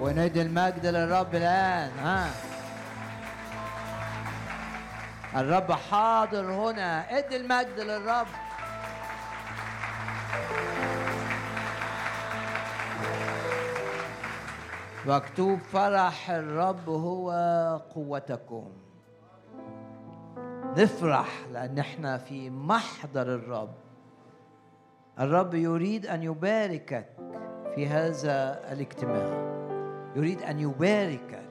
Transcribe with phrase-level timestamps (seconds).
[0.00, 2.30] وندي المجد للرب الآن ها.
[5.36, 7.18] الرب حاضر هنا.
[7.18, 8.26] ادي المجد للرب.
[15.06, 17.30] مكتوب فرح الرب هو
[17.94, 18.72] قوتكم.
[20.76, 23.74] نفرح لأن إحنا في محضر الرب.
[25.20, 27.06] الرب يريد أن يباركك
[27.74, 29.59] في هذا الاجتماع.
[30.16, 31.42] يريد أن يباركك.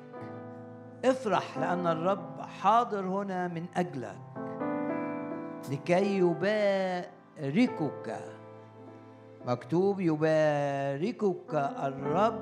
[1.05, 4.17] افرح لأن الرب حاضر هنا من أجلك.
[5.71, 8.19] لكي يباركك.
[9.45, 12.41] مكتوب يباركك الرب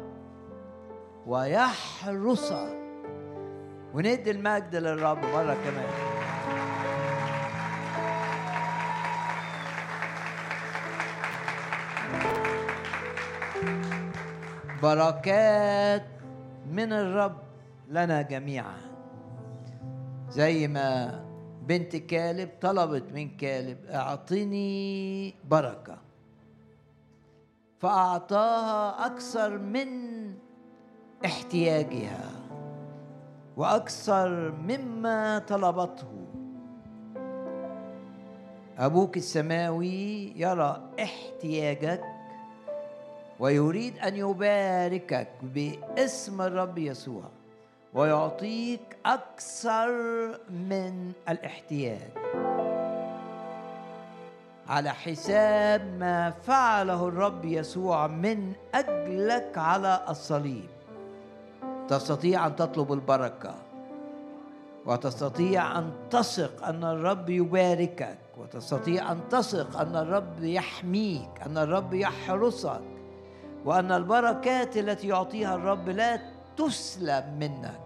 [1.28, 2.78] ويحرسك
[3.94, 5.90] وندي المجد للرب مرة كمان.
[14.84, 16.17] بركات
[16.72, 17.38] من الرب
[17.90, 18.78] لنا جميعا.
[20.30, 21.20] زي ما
[21.68, 25.98] بنت كالب طلبت من كالب أعطني بركة.
[27.80, 29.88] فأعطاها أكثر من
[31.26, 32.32] احتياجها
[33.58, 36.28] وأكثر مما طلبته.
[38.78, 42.17] أبوك السماوي يرى احتياجك
[43.40, 47.24] ويريد أن يباركك باسم الرب يسوع
[47.94, 49.90] ويعطيك أكثر
[50.50, 52.10] من الاحتياج.
[54.68, 60.70] على حساب ما فعله الرب يسوع من أجلك على الصليب.
[61.88, 63.56] تستطيع أن تطلب البركة
[64.86, 72.97] وتستطيع أن تثق أن الرب يباركك وتستطيع أن تثق أن الرب يحميك أن الرب يحرسك.
[73.68, 76.20] وأن البركات التي يعطيها الرب لا
[76.58, 77.80] تسلب منك.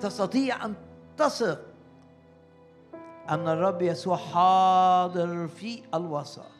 [0.00, 0.74] تستطيع أن
[1.16, 1.60] تثق
[3.30, 6.52] أن الرب يسوع حاضر في الوسط.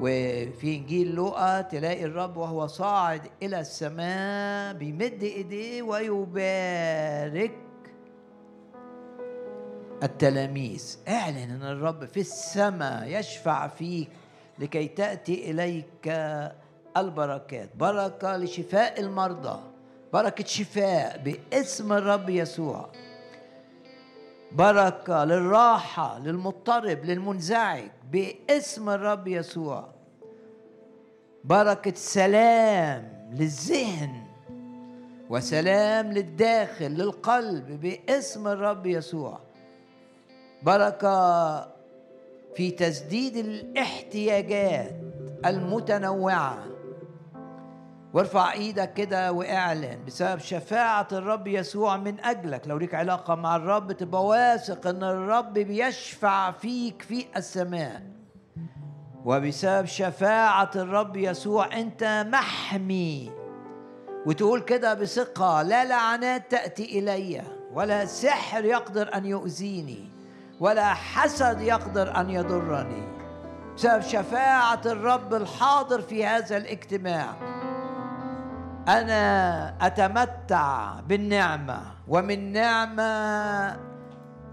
[0.00, 7.58] وفي إنجيل لوقا تلاقي الرب وهو صاعد إلى السماء بيمد إيديه ويبارك
[10.02, 10.98] التلاميذ.
[11.08, 14.08] اعلن إن الرب في السماء يشفع فيك
[14.58, 16.08] لكي تأتي إليك
[16.96, 19.60] البركات بركة لشفاء المرضى
[20.12, 22.88] بركة شفاء باسم الرب يسوع.
[24.52, 29.88] بركة للراحة للمضطرب للمنزعج باسم الرب يسوع.
[31.44, 34.22] بركة سلام للذهن
[35.30, 39.40] وسلام للداخل للقلب باسم الرب يسوع.
[40.62, 41.60] بركة
[42.56, 44.92] في تسديد الاحتياجات
[45.46, 46.73] المتنوعة.
[48.14, 52.68] وارفع إيدك كده واعلن بسبب شفاعة الرب يسوع من أجلك.
[52.68, 58.02] لو ليك علاقة مع الرب تبقى واثق أن الرب بيشفع فيك في السماء.
[59.24, 63.32] وبسبب شفاعة الرب يسوع أنت محمي.
[64.26, 67.42] وتقول كده بثقة لا لعنات تأتي إلي
[67.72, 70.10] ولا سحر يقدر أن يؤذيني
[70.60, 73.14] ولا حسد يقدر أن يضرني.
[73.76, 77.53] بسبب شفاعة الرب الحاضر في هذا الاجتماع
[78.88, 83.76] أنا أتمتع بالنعمة ومن نعمة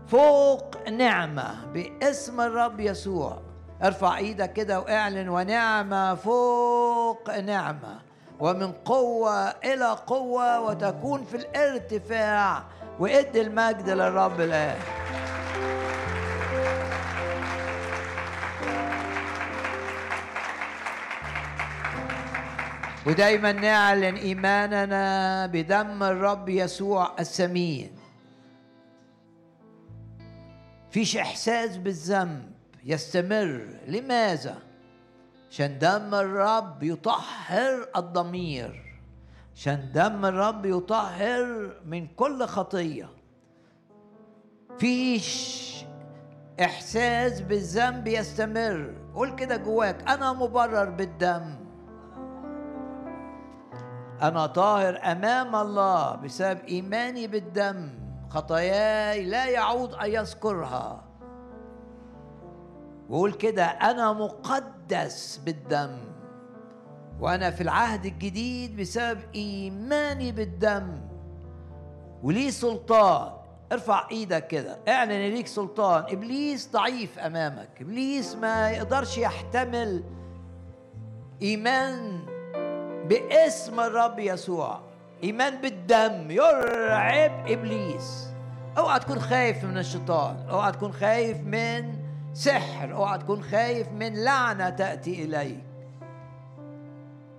[0.08, 3.42] فوق نعمة باسم الرب يسوع.
[3.84, 8.00] ارفع إيدك كده وإعلن ونعمة فوق نعمة
[8.40, 12.64] ومن قوة إلى قوة وتكون في الارتفاع
[13.00, 14.78] وادي المجد للرب الآن.
[23.08, 27.92] ودايما نعلن إيماننا بدم الرب يسوع الثمين
[30.92, 32.52] فيش إحساس بالذنب
[32.84, 33.80] يستمر.
[33.88, 34.58] لماذا؟
[35.50, 39.00] عشان دم الرب يطهر الضمير.
[39.56, 43.10] عشان دم الرب يطهر من كل خطية.
[44.80, 45.62] فيش
[46.62, 48.94] إحساس بالذنب يستمر.
[49.16, 51.61] قول كده جواك أنا مبرر بالدم.
[54.22, 57.90] أنا طاهر أمام الله بسبب إيماني بالدم.
[58.30, 61.04] خطاياي لا يعود أن يذكرها.
[63.10, 65.98] وقول كده أنا مقدس بالدم.
[67.20, 71.02] وأنا في العهد الجديد بسبب إيماني بالدم.
[72.24, 73.32] وليه سلطان؟
[73.72, 74.78] ارفع إيدك كده.
[74.88, 76.04] اعلن ليك سلطان.
[76.10, 77.70] إبليس ضعيف أمامك.
[77.82, 80.04] إبليس ما يقدرش يحتمل
[81.42, 82.26] إيمان
[83.06, 84.80] باسم الرب يسوع.
[85.24, 86.32] إيمان بالدم.
[86.32, 88.28] يرعب إبليس.
[88.78, 90.46] أوعى تكون خايف من الشيطان.
[90.50, 91.96] أوعى تكون خايف من
[92.34, 92.94] سحر.
[92.94, 95.64] أوعى تكون خايف من لعنة تأتي إليك.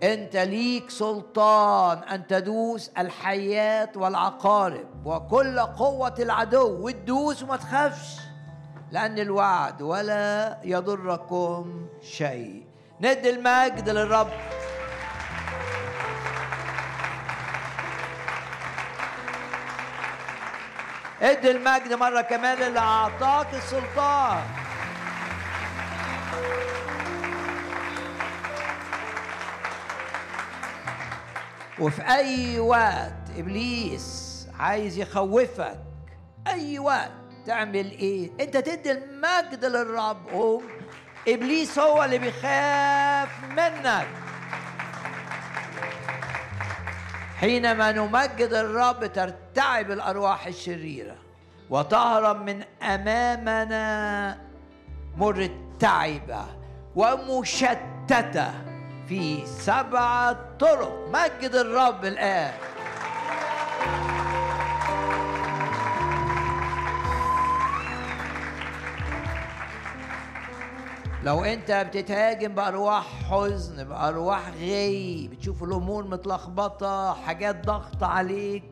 [0.03, 1.99] أنت ليك سلطان.
[1.99, 4.87] أن تدوس الحيات والعقارب.
[5.05, 6.87] وكل قوة العدو.
[6.87, 8.17] وتدوس وما تخافش.
[8.91, 12.65] لأن الوعد ولا يضركم شيء.
[13.01, 14.29] ندي المجد للرب.
[21.23, 24.43] ادي المجد مرة كمان اللي أعطاك السلطان.
[31.79, 35.79] وفي أي وقت إبليس عايز يخوفك
[36.49, 37.13] أي وقت
[37.47, 40.63] تعمل إيه؟ أنت تدي المجد للرب قوم.
[41.29, 44.07] إبليس هو اللي بيخاف منك.
[47.43, 51.17] حينما نمجد الرب ترتعب الأرواح الشريرة
[51.71, 54.39] وتهرب من أمامنا
[55.17, 56.45] مرتعبه
[56.97, 58.51] ومشتته
[59.09, 61.09] في سبعه طرق.
[61.13, 62.53] مجد الرب الآن.
[71.25, 78.65] لو انت بتتهاجم بأرواح حزن بأرواح غي بتشوف الأمور متلخبطة حاجات ضغط عليك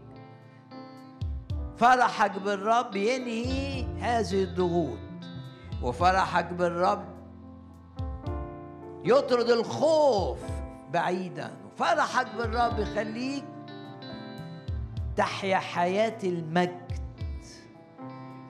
[1.76, 4.98] فرحك بالرب ينهي هذه الضغوط
[5.82, 7.04] وفرحك بالرب
[9.04, 10.38] يطرد الخوف
[10.92, 13.44] بعيدا وفرحك بالرب يخليك
[15.16, 16.89] تحيا حياة المجد.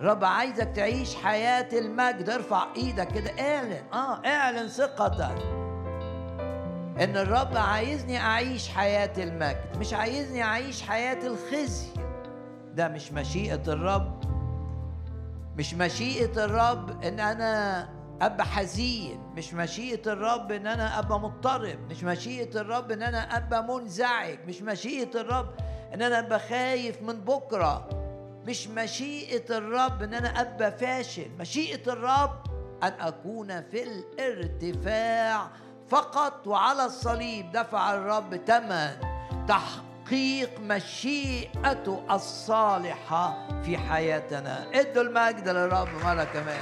[0.01, 2.31] رب عايزك تعيش حياة المجد.
[2.31, 5.43] ارفع إيدك كده اعلن آه اعلن ثقتك
[7.01, 11.89] ان الرب عايزني اعيش حياة المجد مش عايزني اعيش حياة الخزي.
[12.75, 14.21] ده مش مشيئة الرب
[15.57, 17.89] مش مشيئة الرب ان أنا
[18.23, 23.65] ابقى حزين مش مشيئة الرب ان أنا ابقى مضطرب مش مشيئة الرب ان أنا ابقى
[23.65, 25.47] منزعج مش مشيئة الرب
[25.95, 27.89] ان أنا ابقى خايف من بكرة.
[28.47, 31.31] مش مشيئة الرب إن أنا أبقى فاشل.
[31.39, 32.31] مشيئة الرب
[32.83, 35.47] أن أكون في الارتفاع
[35.89, 37.53] فقط وعلى الصليب.
[37.53, 38.91] دفع الرب ثمن
[39.49, 44.67] تحقيق مشيئته الصالحة في حياتنا.
[44.75, 46.61] ادوا المجد للرب مرة كمان.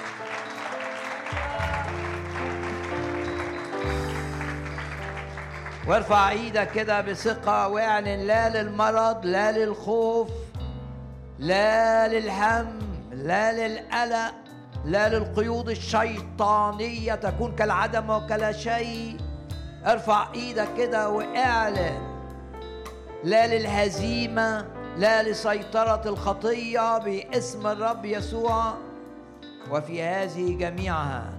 [5.87, 10.29] وارفع إيدك كده بثقة واعلن لا للمرض لا للخوف.
[11.39, 12.79] لا للهم
[13.13, 14.35] لا للقلق
[14.85, 19.17] لا للقيود الشيطانية تكون كالعدم وكلا شيء.
[19.87, 22.19] ارفع إيدك كده واعلن.
[23.25, 28.75] لا للهزيمة لا لسيطرة الخطية باسم الرب يسوع.
[29.71, 31.39] وفي هذه جميعها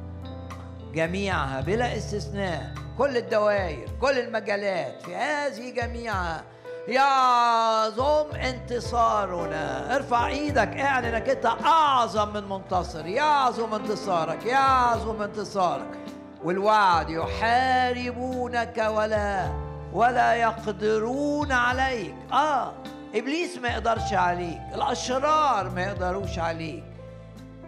[0.94, 6.44] جميعها بلا استثناء كل الدوائر كل المجالات في هذه جميعها
[6.90, 9.96] يعظم انتصارنا.
[9.96, 13.06] ارفع إيدك اعلن انك انت اعظم من منتصر.
[13.06, 15.98] يعظم انتصارك يعظم انتصارك.
[16.44, 19.50] والوعد يحاربونك ولا
[19.94, 22.16] ولا يقدرون عليك.
[22.32, 22.74] آه
[23.16, 24.62] إبليس ما يقدرش عليك.
[24.76, 26.84] الأشرار ما يقدروش عليك.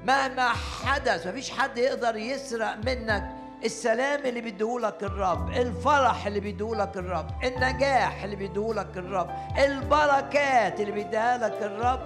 [0.05, 0.49] مهما
[0.83, 8.23] حدث مفيش حد يقدر يسرق منك السلام اللي بيديهولك الرب الفرح اللي بيديهولك الرب النجاح
[8.23, 11.99] اللي بيديهولك الرب البركات اللي بيديها لك الرب.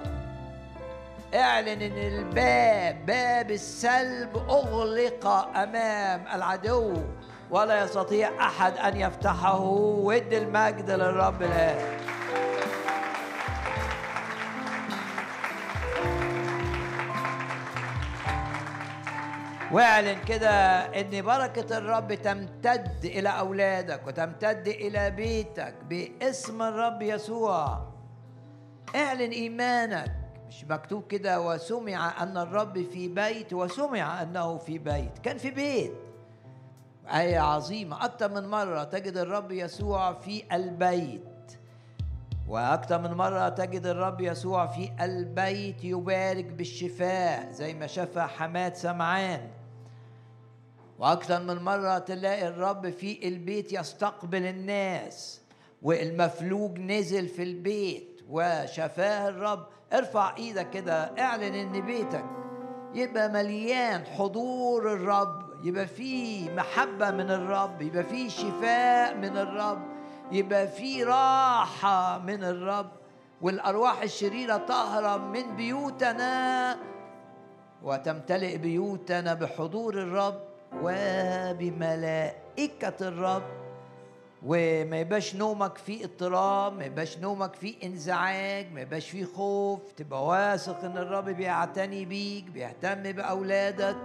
[1.36, 6.94] اعلن إن الباب باب السلب أغلق أمام العدو
[7.52, 9.60] ولا يستطيع أحد أن يفتحه.
[9.60, 12.00] ود المجد للرب الآن.
[19.76, 20.50] واعلن كده
[21.02, 27.82] إن بركة الرب تمتد إلى أولادك وتمتد إلى بيتك باسم الرب يسوع.
[28.96, 30.12] اعلن إيمانك.
[30.48, 35.20] مش مكتوب كده وسمع أن الرب في بيت وسمع أنه في بيت.
[35.24, 35.94] كان في بيت.
[37.08, 41.58] آية عظيمة أكثر من مرة تجد الرب يسوع في البيت.
[42.48, 49.55] وأكثر من مرة تجد الرب يسوع في البيت يبارك بالشفاء زي ما شفى حماد سمعان.
[51.00, 55.42] وأكثر من مرة تلاقي الرب في البيت يستقبل الناس
[55.82, 59.66] والمفلوج نزل في البيت وشفاه الرب.
[59.94, 62.26] ارفع إيدك كده اعلن إن بيتك
[62.94, 69.82] يبقى مليان حضور الرب يبقى فيه محبة من الرب يبقى فيه شفاء من الرب
[70.32, 72.92] يبقى في راحة من الرب.
[73.42, 76.78] والأرواح الشريرة تهرب من بيوتنا
[77.84, 80.55] وتمتلئ بيوتنا بحضور الرب.
[80.84, 82.28] وبملائكة
[83.08, 83.44] الرب.
[84.46, 89.92] وما يبقاش نومك فيه اضطراب ما يبقاش نومك فيه انزعاج ما يبقاش فيه خوف.
[89.92, 93.96] تبقى واثق إن الرب بيعتني بيك بيهتم بأولادك.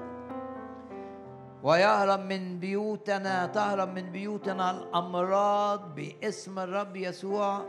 [1.62, 7.66] ويهرب من بيوتنا تهرب من بيوتنا الأمراض باسم الرب يسوع.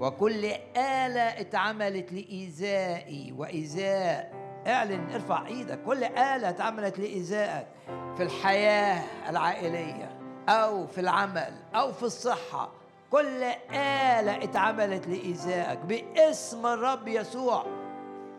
[0.00, 0.44] وكل
[0.76, 5.82] آلة اتعملت لإيذائي وإيذاء اعلن ارفع إيدك.
[5.86, 7.66] كل آلة اتعملت لإيذائك
[8.16, 12.70] في الحياة العائلية أو في العمل أو في الصحة.
[13.10, 13.42] كل
[13.74, 17.66] آلة اتعملت لإيذائك باسم الرب يسوع.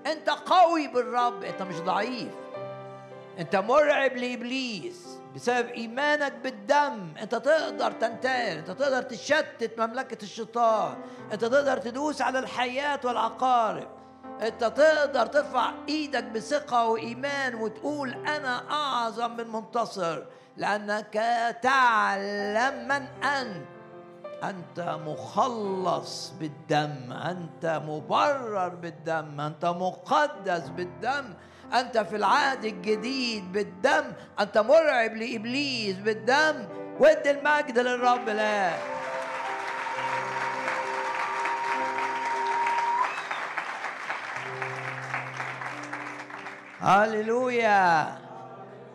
[0.08, 1.44] أنت قوي بالرب.
[1.44, 2.34] أنت مش ضعيف.
[3.40, 7.14] أنت مرعب لإبليس بسبب إيمانك بالدم.
[7.22, 10.96] أنت تقدر تنتهر أنت تقدر تشتت مملكة الشيطان.
[11.34, 14.01] أنت تقدر تدوس على الحياة والعقارب.
[14.42, 20.24] أنت تقدر ترفع إيدك بثقة وإيمان وتقول أنا أعظم من منتصر
[20.58, 21.14] لأنك
[21.62, 23.66] تعلم من أنت.
[24.44, 31.34] أنت مخلص بالدم أنت مبرر بالدم أنت مقدس بالدم.
[31.74, 34.04] أنت في العهد الجديد بالدم
[34.40, 36.68] أنت مرعب لإبليس بالدم.
[37.00, 39.01] وادي المجد للرب الآن.
[46.82, 48.08] هللويا.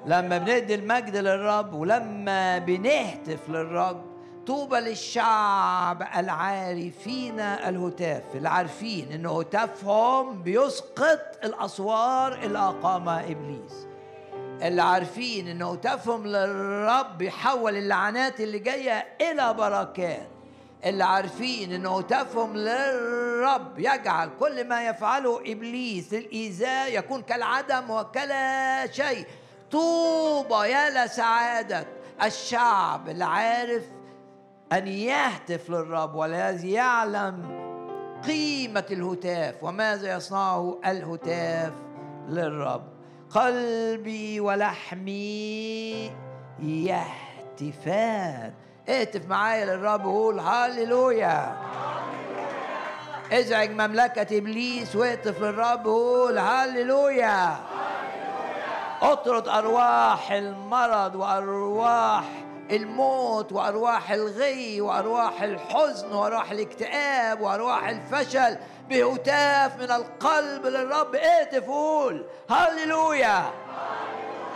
[0.06, 4.02] لما بندي المجد للرب ولما بنهتف للرب
[4.46, 13.86] طوبى للشعب العارفين الهتاف اللي عارفين إن هتافهم بيسقط الأسوار اللي أقامها إبليس.
[14.62, 20.35] اللي عارفين إن هتافهم للرب يحول اللعنات اللي جاية إلى بركات.
[20.86, 29.26] اللي عارفين ان هتافهم للرب يجعل كل ما يفعله إبليس للايذاء يكون كالعدم وكلا شيء.
[29.70, 31.86] طوبى يا لسعادة
[32.22, 33.82] الشعب اللي عارف
[34.72, 37.56] أن يهتف للرب والذي يعلم
[38.26, 41.72] قيمة الهتاف وماذا يصنعه الهتاف
[42.28, 42.82] للرب.
[43.30, 46.10] قلبي ولحمي
[46.62, 48.52] يهتفان.
[48.88, 51.56] اهتف معايا للرب وقول هللويا
[53.32, 57.56] ازعج مملكة إبليس واهتف للرب وقول هللويا
[59.02, 62.24] اطرد أرواح المرض وأرواح
[62.70, 68.56] الموت وأرواح الغي وأرواح الحزن وأرواح الاكتئاب وأرواح الفشل
[68.88, 71.14] بهتاف من القلب للرب.
[71.14, 73.44] اهتف قول هللويا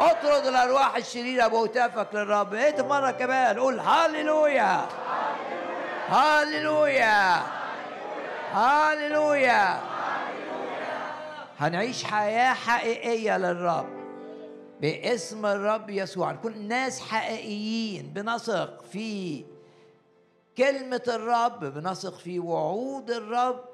[0.00, 2.54] اطرد الارواح الشريرة بهتافك للرب.
[2.54, 3.59] اهتف مرة كمان.
[3.59, 4.88] قول هللويا
[6.09, 7.42] هللويا
[8.52, 9.80] هللويا
[11.59, 13.88] هنعيش حياة حقيقية للرب.
[14.80, 16.33] باسم الرب يسوع.
[16.33, 19.45] نكون ناس حقيقيين بنثق في
[20.59, 23.64] كلمة الرب بنثق في وعود الرب.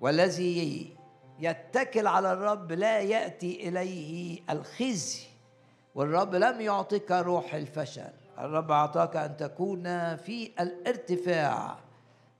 [0.00, 0.95] والذي
[1.40, 5.20] يتكل على الرب لا يأتي إليه الخزي
[5.94, 8.12] والرب لم يعطيك روح الفشل.
[8.38, 11.76] الرب أعطاك أن تكون في الارتفاع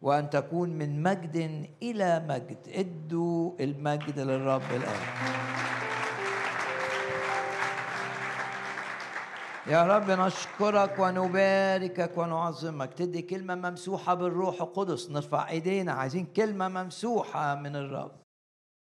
[0.03, 2.59] وأن تكون من مجد إلى مجد.
[2.69, 5.01] ادوا المجد للرب الآن.
[9.67, 12.95] يا رب نشكرك ونباركك ونعظمك.
[12.95, 15.11] تدي كلمة ممسوحة بالروح القدس.
[15.11, 15.93] نرفع إيدينا.
[15.93, 18.26] عايزين كلمة ممسوحة من الرب.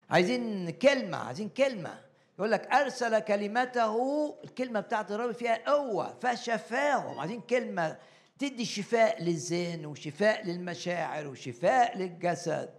[0.09, 2.05] عايزين كلمة عايزين كلمة.
[2.39, 3.95] يقول لك أرسل كلمته
[4.43, 7.97] الكلمة بتاعت الرب فيها قوة فشفاهم عايزين كلمة
[8.39, 12.69] تدي شفاء للذهن وشفاء للمشاعر وشفاء للجسد.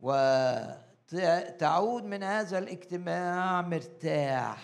[0.00, 4.58] وتعود من هذا الاجتماع مرتاح.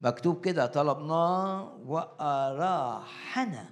[0.00, 3.64] مكتوب كده طلبناه وأراحنا.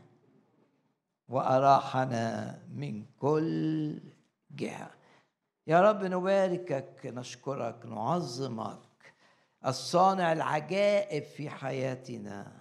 [1.29, 4.01] وأراحنا من كل
[4.51, 4.91] جهة.
[5.69, 9.15] يا رب نباركك نشكرك نعظمك
[9.67, 12.53] الصانع العجائب في حياتنا.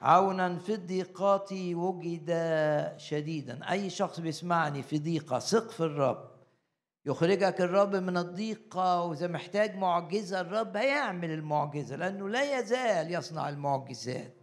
[0.00, 2.30] عونا في الضيقات وجد
[2.96, 3.70] شديدا.
[3.70, 6.30] أي شخص بيسمعني في ضيقة ثق في الرب.
[7.06, 14.36] يخرجك الرب من الضيقة وإذا محتاج معجزة الرب هيعمل المعجزة لأنه لا يزال يصنع المعجزات.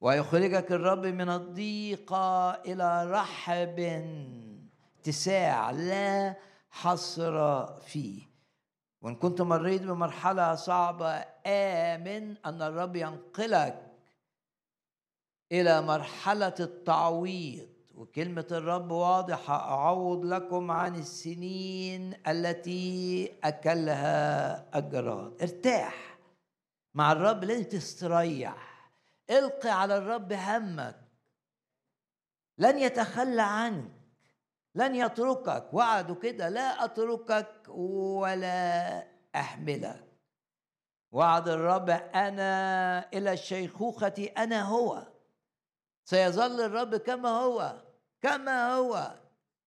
[0.00, 3.80] ويخرجك الرب من الضيقة إلى رحب
[5.00, 6.36] اتساع لا
[6.70, 8.22] حصر فيه.
[9.02, 13.92] وإن كنت مريت بمرحلة صعبة آمن أن الرب ينقلك
[15.52, 17.68] إلى مرحلة التعويض.
[17.94, 25.42] وكلمة الرب واضحة أعوض لكم عن السنين التي أكلها الجراد.
[25.42, 26.18] ارتاح
[26.94, 28.90] مع الرب لازم تستريح.
[29.30, 31.00] القي على الرب همك.
[32.58, 33.95] لن يتخلى عنك.
[34.76, 35.68] لن يتركك.
[35.72, 39.02] وعده كده لا أتركك ولا
[39.34, 40.04] أحملك.
[41.12, 45.02] وعد الرب أنا إلى الشيخوخة أنا هو.
[46.04, 47.82] سيظل الرب كما هو
[48.22, 49.14] كما هو.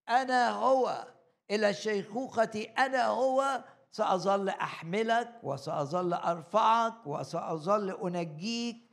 [0.10, 1.08] أنا هو.
[1.52, 3.64] إلى الشيخوخة أنا هو.
[3.92, 8.89] سأظل أحملك وسأظل أرفعك وسأظل أنجيك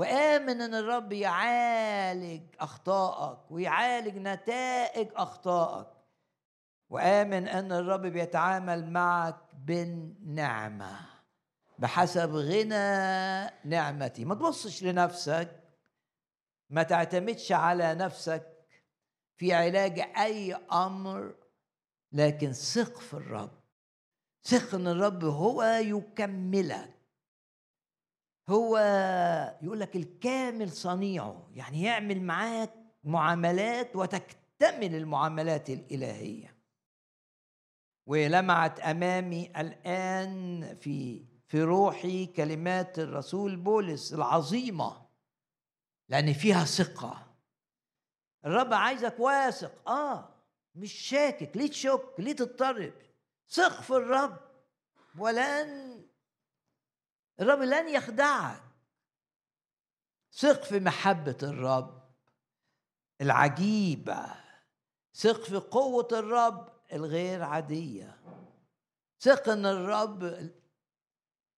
[0.00, 5.86] وآمن إن الرب يعالج أخطائك ويعالج نتائج أخطائك.
[6.90, 11.00] وآمن أن الرب بيتعامل معك بالنعمة
[11.78, 14.24] بحسب غنى نعمتي.
[14.24, 15.60] ما تبصش لنفسك
[16.70, 18.66] ما تعتمدش على نفسك
[19.36, 21.34] في علاج أي أمر
[22.12, 23.60] لكن ثق في الرب.
[24.44, 26.99] ثق إن الرب هو يكملك.
[28.50, 28.78] هو
[29.62, 36.56] يقول لك الكامل صنيعه يعني يعمل معاك معاملات وتكتمل المعاملات الإلهية.
[38.06, 45.06] ولمعت أمامي الآن في في روحي كلمات الرسول بولس العظيمة
[46.08, 47.26] لأن فيها ثقة.
[48.44, 49.88] الرب عايزك واثق.
[49.90, 50.28] آه
[50.74, 52.92] مش شاكك ليه تشك ليه تضطرب؟
[53.48, 54.36] ثق في الرب
[55.18, 55.89] ولن
[57.40, 58.62] الرب لن يخدعك.
[60.32, 62.00] ثق في محبة الرب
[63.20, 64.26] العجيبة.
[65.14, 68.20] ثق في قوة الرب الغير عادية.
[69.20, 70.50] ثق إن الرب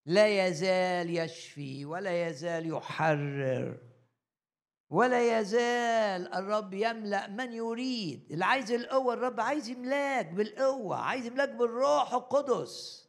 [0.06, 3.78] لا يزال يشفي ولا يزال يحرر
[4.90, 8.32] ولا يزال الرب يملأ من يريد.
[8.32, 13.02] اللي عايز القوة الرب عايز يملاك بالقوة عايز يملاك بالروح القدس.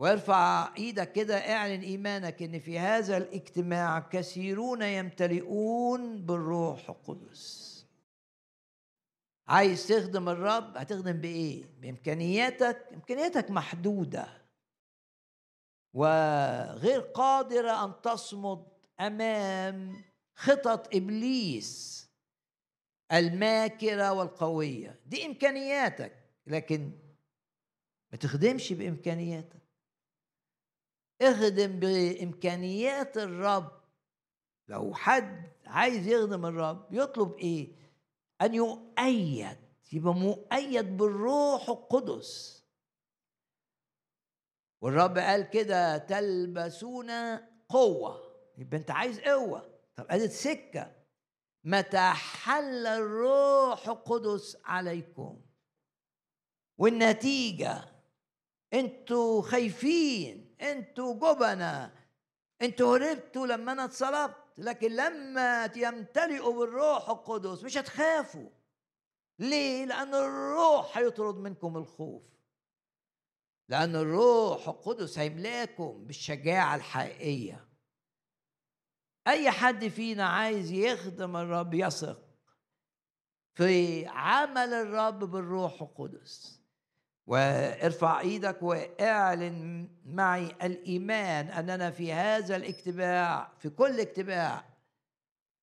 [0.00, 7.70] وارفع إيدك كده اعلن ايمانك ان في هذا الاجتماع كثيرون يمتلئون بالروح القدس.
[9.48, 14.28] عايز تخدم الرب؟ هتخدم بإيه؟ بإمكانياتك؟ إمكانياتك محدودة.
[15.94, 18.64] وغير قادره أن تصمد
[19.00, 22.00] أمام خطط إبليس
[23.12, 25.00] الماكرة والقوية.
[25.06, 26.12] دي إمكانياتك
[26.46, 26.90] لكن
[28.12, 29.59] ما تخدمش بإمكانياتك.
[31.22, 33.80] اخدم بإمكانيات الرب.
[34.68, 37.76] لو حد عايز يخدم الرب يطلب إيه؟
[38.42, 39.58] أن يؤيد
[39.92, 42.64] يبقى مؤيد بالروح القدس.
[44.80, 47.10] والرب قال كده تلبسون
[47.68, 48.30] قوة.
[48.58, 49.80] يبقى أنت عايز قوة.
[49.96, 50.96] طب أدي سكة.
[51.64, 55.40] متى حل الروح القدس عليكم.
[56.78, 57.84] والنتيجة
[58.74, 60.49] أنتوا خايفين.
[60.62, 61.94] أنتوا جبنة.
[62.62, 68.50] أنتوا هربتوا لما أنا اتصلبت لكن لما يمتلئوا بالروح القدس مش هتخافوا.
[69.38, 72.22] ليه؟ لأن الروح هيطرد منكم الخوف.
[73.68, 77.68] لأن الروح القدس هيملاكم بالشجاعة الحقيقية.
[79.26, 82.22] أي حد فينا عايز يخدم الرب يثق
[83.54, 86.59] في عمل الرب بالروح القدس.
[87.26, 94.64] وارفع إيدك واعلن معي الايمان اننا في هذا الاجتماع في كل اجتماع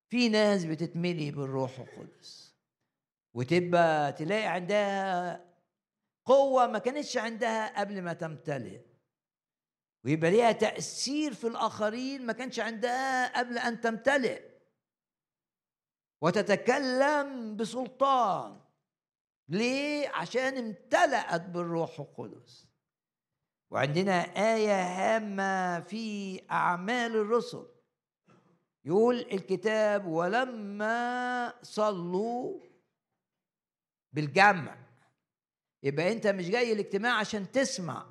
[0.10, 2.56] في ناس بتتملي بالروح القدس.
[3.34, 5.46] وتبقى تلاقي عندها
[6.26, 8.82] قوة ما كانتش عندها قبل ما تمتلئ.
[10.06, 14.42] ويبقى ليها تأثير في الآخرين ما كانش عندها قبل أن تمتلئ.
[16.22, 18.60] وتتكلم بسلطان.
[19.50, 22.68] ليه؟ عشان امتلأت بالروح القدس.
[23.72, 24.14] وعندنا
[24.56, 27.68] آية هامة في أعمال الرسل.
[28.86, 32.60] يقول الكتاب ولما صلوا
[34.14, 34.78] بالجمع.
[35.84, 38.06] يبقى أنت مش جاي الاجتماع عشان تسمع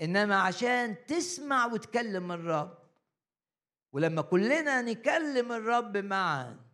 [0.00, 2.78] إنما عشان تسمع وتكلم الرب.
[3.92, 6.71] ولما كلنا نكلم الرب معا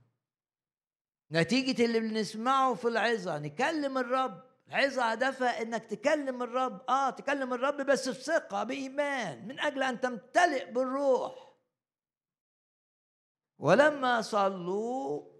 [1.32, 4.42] نتيجة اللي بنسمعه في العظة نكلم الرب.
[4.68, 6.90] العظة هدفها إنك تكلم الرب.
[6.90, 9.48] آه تكلم الرب بس بثقة بإيمان.
[9.48, 11.54] من أجل أن تمتلئ بالروح.
[13.58, 15.38] ولما صلوا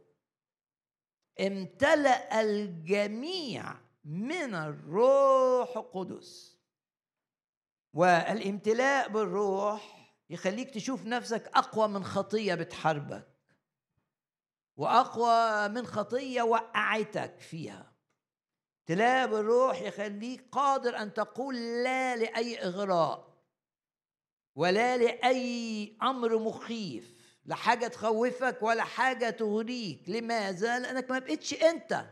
[1.40, 3.74] امتلأ الجميع
[4.04, 6.58] من الروح القدس.
[7.94, 13.37] والامتلاء بالروح يخليك تشوف نفسك أقوى من خطية بتحاربك.
[14.78, 17.92] وأقوى من خطية وقعتك فيها.
[18.86, 23.28] تلاقي بالروح يخليك قادر أن تقول لا لأي إغراء
[24.56, 27.14] ولا لأي أمر مخيف
[27.44, 32.06] لا حاجة تخوفك ولا حاجة تغريك لماذا لانك ما بقيتش أنت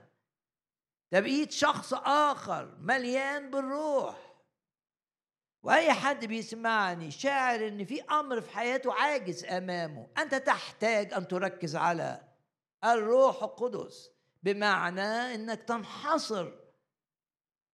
[1.13, 4.35] ده بقيت شخص آخر مليان بالروح.
[5.63, 11.77] وأي حد بيسمعني شاعر إن في أمر في حياته عاجز أمامه أنت تحتاج أن تركز
[11.77, 12.36] على
[12.85, 14.11] الروح القدس
[14.43, 16.53] بمعنى إنك تنحصر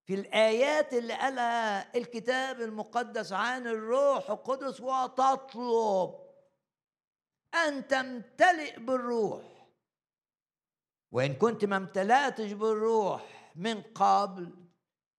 [0.04, 6.14] في الآيات اللي قالها الكتاب المقدس عن الروح القدس وتطلب
[7.54, 9.68] أن تمتلئ بالروح.
[11.12, 14.54] وإن كنت ما امتلأتش بالروح من قبل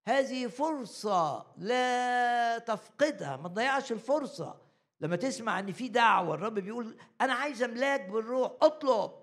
[0.08, 4.62] هذه فرصة لا تفقدها ما تضيعش الفرصة.
[5.02, 9.23] لما تسمع إن في دعوة الرب بيقول أنا عايز أملاك بالروح اطلب.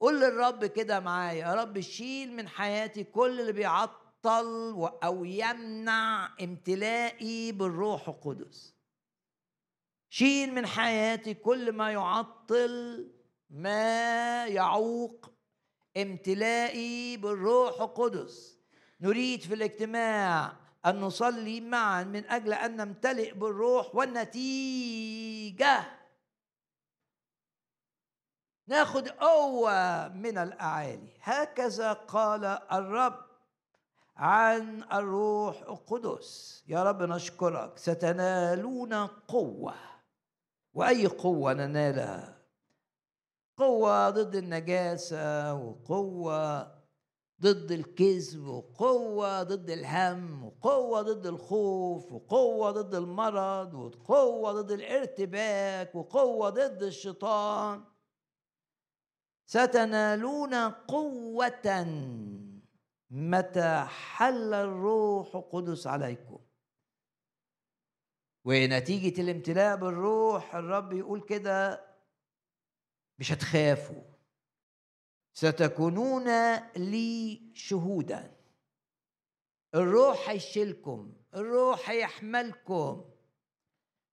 [0.00, 1.46] قول للرب كده معايا.
[1.46, 8.74] يا رب شيل من حياتي كل اللي بيعطل أو يمنع امتلائي بالروح القدس.
[10.10, 13.08] شيل من حياتي كل ما يعطل
[13.50, 15.30] ما يعوق
[15.96, 18.58] امتلائي بالروح القدس.
[19.00, 20.56] نريد في الاجتماع
[20.86, 25.95] أن نصلي معا من أجل أن نمتلئ بالروح والنتيجة.
[28.66, 31.12] ناخد قوة من الأعالي.
[31.22, 33.26] هكذا قال الرب
[34.16, 36.64] عن الروح القدس.
[36.68, 37.78] يا رب نشكرك.
[37.78, 39.74] ستنالون قوة.
[40.74, 42.36] وأي قوة ننالها
[43.56, 46.62] قوة ضد النجاسة وقوة
[47.42, 56.50] ضد الكذب وقوة ضد الهم وقوة ضد الخوف وقوة ضد المرض وقوة ضد الارتباك وقوة
[56.50, 57.84] ضد الشيطان.
[59.46, 61.84] ستنالون قوة.
[63.10, 66.38] متى حل الروح القدس عليكم؟
[68.44, 71.86] ونتيجة الامتلاء بالروح الرب يقول كده
[73.18, 74.02] مش هتخافوا.
[75.32, 78.36] ستكونون لي شهودا.
[79.74, 83.15] الروح هيشيلكم الروح هيحملكم.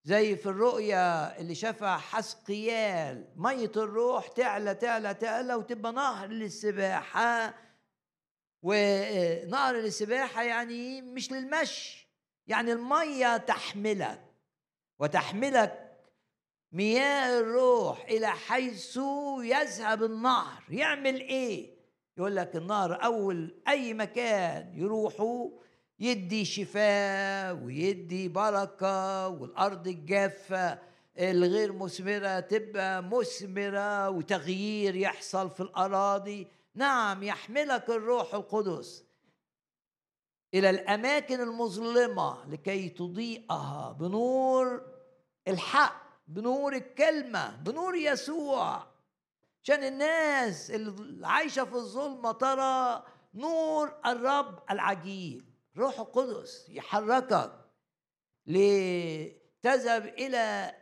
[0.06, 7.54] زي في الرؤيا اللي شافها حسقيال مية الروح تعلى تعلى تعلى وتبقى نهر للسباحة.
[8.62, 12.10] ونهر للسباحة يعني مش للمشي.
[12.48, 14.22] يعني المية تحملك
[15.00, 16.00] وتحملك
[16.72, 19.00] مياه الروح إلى حيث
[19.44, 20.64] يذهب النهر.
[20.70, 21.74] يعمل إيه؟
[22.18, 25.50] يقول لك النهر أول أي مكان يروحوا
[26.00, 30.80] يدي شفاء ويدي بركة والأرض الجافة
[31.20, 36.48] الغير مثمرة تبقى مثمرة وتغيير يحصل في الأراضي.
[36.76, 39.04] نعم يحملك الروح القدس
[40.54, 44.82] إلى الأماكن المظلمة لكي تضيئها بنور
[45.48, 48.84] الحق بنور الكلمة بنور يسوع.
[49.64, 53.04] عشان الناس اللي عايشة في الظلمة ترى
[53.34, 55.53] نور الرب العجيب.
[55.78, 57.52] روح القدس يحركك
[58.48, 60.38] لتذهب إلى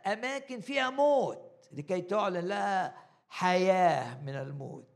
[0.06, 2.96] أماكن فيها موت لكي تعلن لها
[3.28, 4.88] حياة من الموت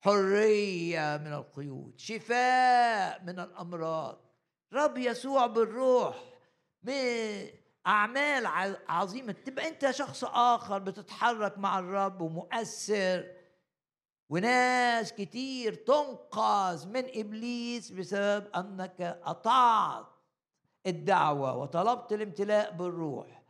[0.00, 4.24] حرية من القيود شفاء من الأمراض.
[4.72, 6.24] رب يسوع بالروح
[7.86, 8.46] أعمال
[8.88, 9.32] عظيمة.
[9.32, 13.37] تبقى أنت شخص آخر بتتحرك مع الرب ومؤثر.
[14.30, 20.06] وناس كتير تنقذ من إبليس بسبب أنك أطعت
[20.86, 23.42] الدعوة وطلبت الامتلاء بالروح.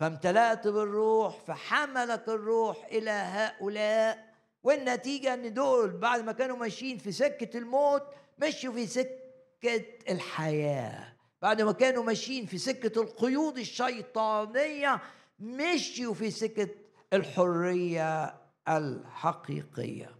[0.00, 4.36] فامتلأت بالروح فحملك الروح إلى هؤلاء.
[4.62, 8.02] والنتيجة أن دول بعد ما كانوا ماشيين في سكة الموت
[8.38, 11.16] مشوا في سكة الحياة.
[11.42, 15.00] بعد ما كانوا ماشيين في سكة القيود الشيطانية
[15.38, 16.68] مشيوا في سكة
[17.12, 18.45] الحرية.
[18.68, 20.16] الحقيقية.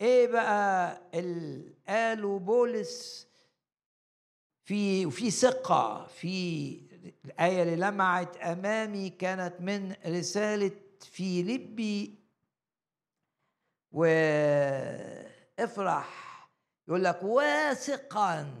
[0.00, 3.26] إيه بقى اللي قالوا بولس
[4.64, 6.72] في وفي ثقة في
[7.24, 12.14] الآية اللي لمعت أمامي كانت من رسالة فيليبي
[15.60, 16.30] وافرح
[16.88, 18.54] يقول لك واثقا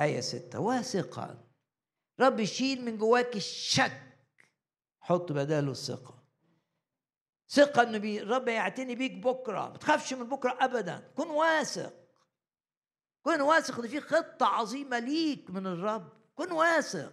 [0.00, 1.44] آية ستة واثقا.
[2.20, 4.02] رب يشيل من جواك الشك
[5.00, 6.17] حط بداله الثقة.
[7.50, 9.68] ثقة ان بي رب يعتني بيك بكرة.
[9.68, 11.12] ما تخافش من بكرة ابدا.
[11.16, 11.94] كن واثق.
[13.22, 16.12] كن واثق إن في خطة عظيمة ليك من الرب.
[16.34, 17.12] كن واثق.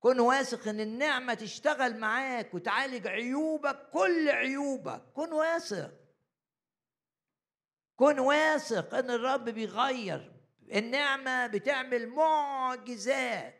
[0.00, 5.02] كن واثق إن النعمة تشتغل معاك وتعالج عيوبك كل عيوبك.
[5.14, 5.92] كن واثق.
[7.96, 10.32] كن واثق إن الرب بيغير.
[10.72, 13.54] النعمة بتعمل معجزات.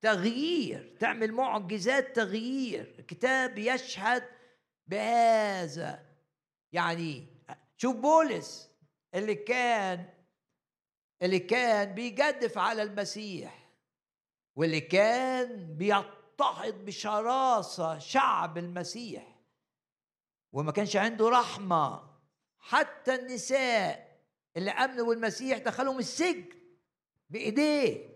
[0.00, 0.96] تغيير.
[1.00, 2.96] تعمل معجزات تغيير.
[2.98, 4.41] الكتاب يشهد
[4.86, 6.06] بهذا.
[6.72, 7.26] يعني
[7.76, 8.70] شوف بولس
[9.14, 10.08] اللي كان
[11.22, 13.68] اللي كان بيجدف على المسيح
[14.56, 19.38] واللي كان بيضطهد بشراسة شعب المسيح
[20.52, 22.12] وما كانش عنده رحمة.
[22.58, 24.20] حتى النساء
[24.56, 26.44] اللي آمنوا بالمسيح دخلهم السجن
[27.30, 28.12] بإيديه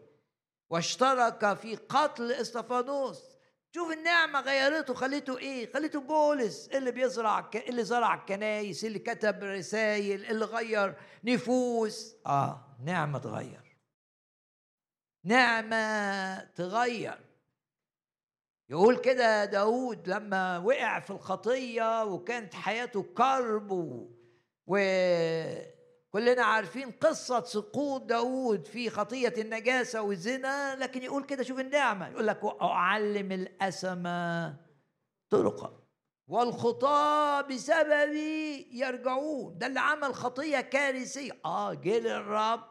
[0.70, 3.35] واشترك في قتل إستفانوس.
[3.76, 10.24] شوف النعمة غيرته خليته إيه؟ خليته بولس اللي بيزرع اللي زرع الكنايس اللي كتب رسائل
[10.24, 12.16] اللي غير نفوس.
[12.26, 13.76] آه نعمة تغير.
[15.24, 17.18] نعمة تغير.
[18.68, 23.70] يقول كده داود لما وقع في الخطية وكانت حياته كرب
[24.66, 24.76] و
[26.16, 32.08] كلنا عارفين قصة سقوط داود في خطية النجاسة والزنا لكن يقول كده شوف النعمة.
[32.08, 34.54] يقول لك أعلم الأسمى
[35.30, 35.82] طرقا
[36.28, 39.58] والخطاة بسببي يرجعون.
[39.58, 41.32] ده اللي عمل خطية كارثية.
[41.44, 42.64] آه جه للرب.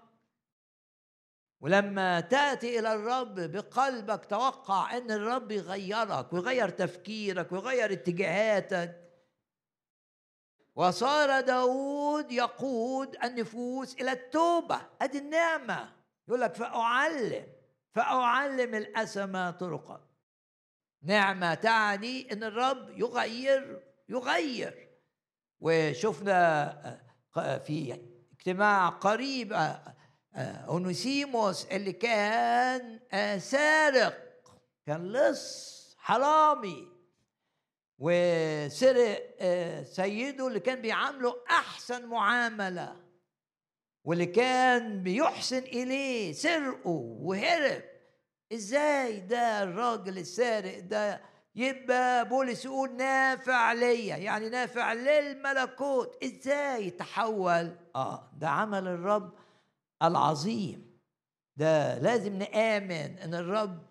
[1.61, 9.04] ولما تأتي إلى الرب بقلبك توقع أن الرب يغيرك ويغير تفكيرك ويغير اتجاهاتك.
[10.75, 14.81] وصار داود يقود النفوس إلى التوبة.
[15.01, 15.93] أدي النعمة.
[16.27, 17.47] يقول لك فأعلم
[17.93, 20.07] فأعلم الأسمى طرقا.
[21.03, 24.89] نعمة تعني أن الرب يغير يغير.
[25.59, 26.71] وشفنا
[27.37, 27.99] آه، في
[28.33, 29.95] اجتماع قريب آه،
[30.35, 32.99] آه، اونوسيموس اللي كان
[33.39, 34.17] سارق
[34.85, 36.94] كان لص حرامي.
[37.99, 42.95] وسرق آه، سيده اللي كان بيعامله أحسن معاملة
[44.03, 46.89] واللي كان بيحسن إليه سرقه
[47.21, 47.83] وهرب.
[48.53, 51.21] إزاي ده الراجل السارق ده
[51.55, 56.23] يبقى بولس يقول نافع ليا؟ يعني نافع للملكوت.
[56.23, 59.33] إزاي تحول آه ده عمل الرب
[60.03, 60.99] العظيم.
[61.57, 63.85] ده لازم نآمن إن الرب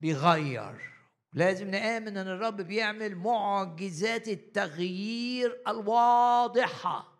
[0.00, 0.93] بيغير.
[1.34, 7.14] لازم نآمن أن الرب بيعمل معجزات التغيير الواضحة.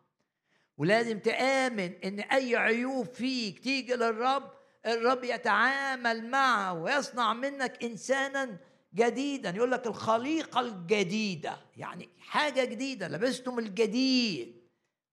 [0.77, 4.51] ولازم تآمن أن أي عيوب فيك تيجي للرب
[4.87, 8.57] الرب يتعامل معه ويصنع منك إنسانا
[8.95, 9.51] جديدا.
[9.51, 14.69] يقول لك الخليقة الجديدة يعني حاجة جديدة لبستم الجديد.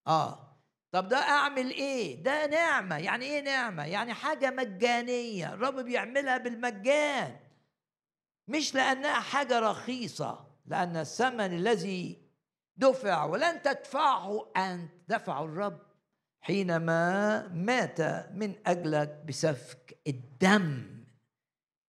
[0.06, 0.48] آه.
[0.92, 2.98] طب ده أعمل إيه؟ ده نعمة.
[2.98, 5.54] يعني إيه نعمة؟ يعني حاجة مجانية.
[5.54, 7.36] الرب بيعملها بالمجان.
[8.52, 12.22] مش لأنها حاجة رخيصة لأن الثمن الذي
[12.76, 15.78] دفع ولن تدفعه أنت دفعه الرب
[16.40, 18.00] حينما مات
[18.34, 20.92] من أجلك بسفك الدم.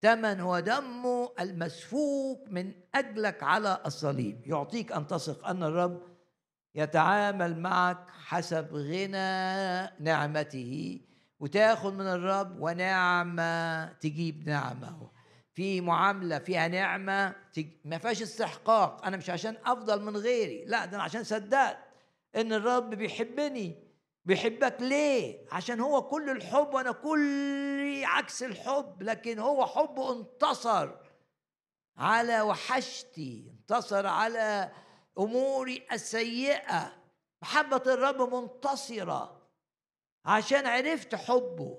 [0.01, 4.47] ثمن هو دمه المسفوك من أجلك على الصليب.
[4.47, 6.01] يعطيك أن تثق أن الرب
[6.75, 11.01] يتعامل معك حسب غنى نعمته
[11.39, 15.12] وتأخذ من الرب ونعمة تجيب نعمة.
[15.53, 17.35] في معاملة فيها نعمة
[17.85, 19.05] ما فيهاش استحقاق.
[19.05, 21.77] أنا مش عشان أفضل من غيري لا ده أنا عشان صدقت
[22.35, 23.83] إن الرب بيحبني.
[24.25, 30.89] بيحبك ليه؟ عشان هو كل الحب وأنا كل عكس الحب لكن هو حبه انتصر
[31.97, 34.71] على وحشتي انتصر على
[35.19, 36.93] أموري السيئة.
[37.41, 39.41] محبة الرب منتصرة.
[40.25, 41.77] عشان عرفت حبه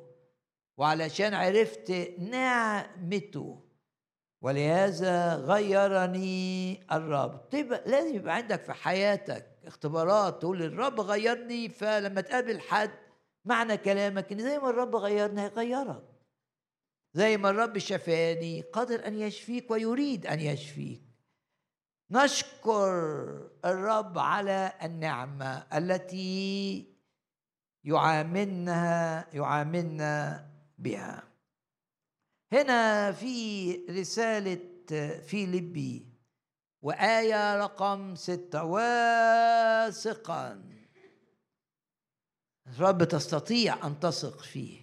[0.76, 3.63] وعلشان عرفت نعمته.
[4.44, 7.36] ولهذا غيرني الرب.
[7.36, 12.90] طيب لازم يبقى عندك في حياتك اختبارات تقول الرب غيرني فلما تقابل حد
[13.44, 16.02] معنى كلامك إن زي ما الرب غيرني هيغيرك.
[17.14, 21.02] زي ما الرب شفاني قادر أن يشفيك ويريد أن يشفيك.
[22.10, 22.90] نشكر
[23.64, 26.86] الرب على النعمة التي
[27.84, 30.46] يعاملنا يعاملنا
[30.78, 31.33] بها.
[32.54, 34.58] هنا في رسالة
[35.26, 36.06] فيليبي
[36.82, 40.64] وآية رقم ستة واثقا.
[42.66, 44.80] الرب تستطيع أن تثق فيه.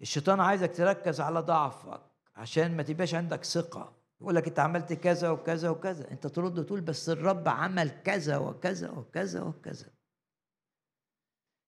[0.00, 2.02] الشيطان عايزك تركز على ضعفك
[2.36, 3.96] عشان ما تبقاش عندك ثقة.
[4.20, 6.10] يقول لك أنت عملت كذا وكذا وكذا.
[6.10, 9.95] أنت ترد تقول بس الرب عمل كذا وكذا وكذا وكذا.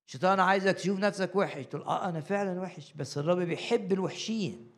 [0.08, 4.72] الشيطان عايزك تشوف نفسك وحش تقول آه أنا فعلا وحش بس الرب بيحب الوحشين.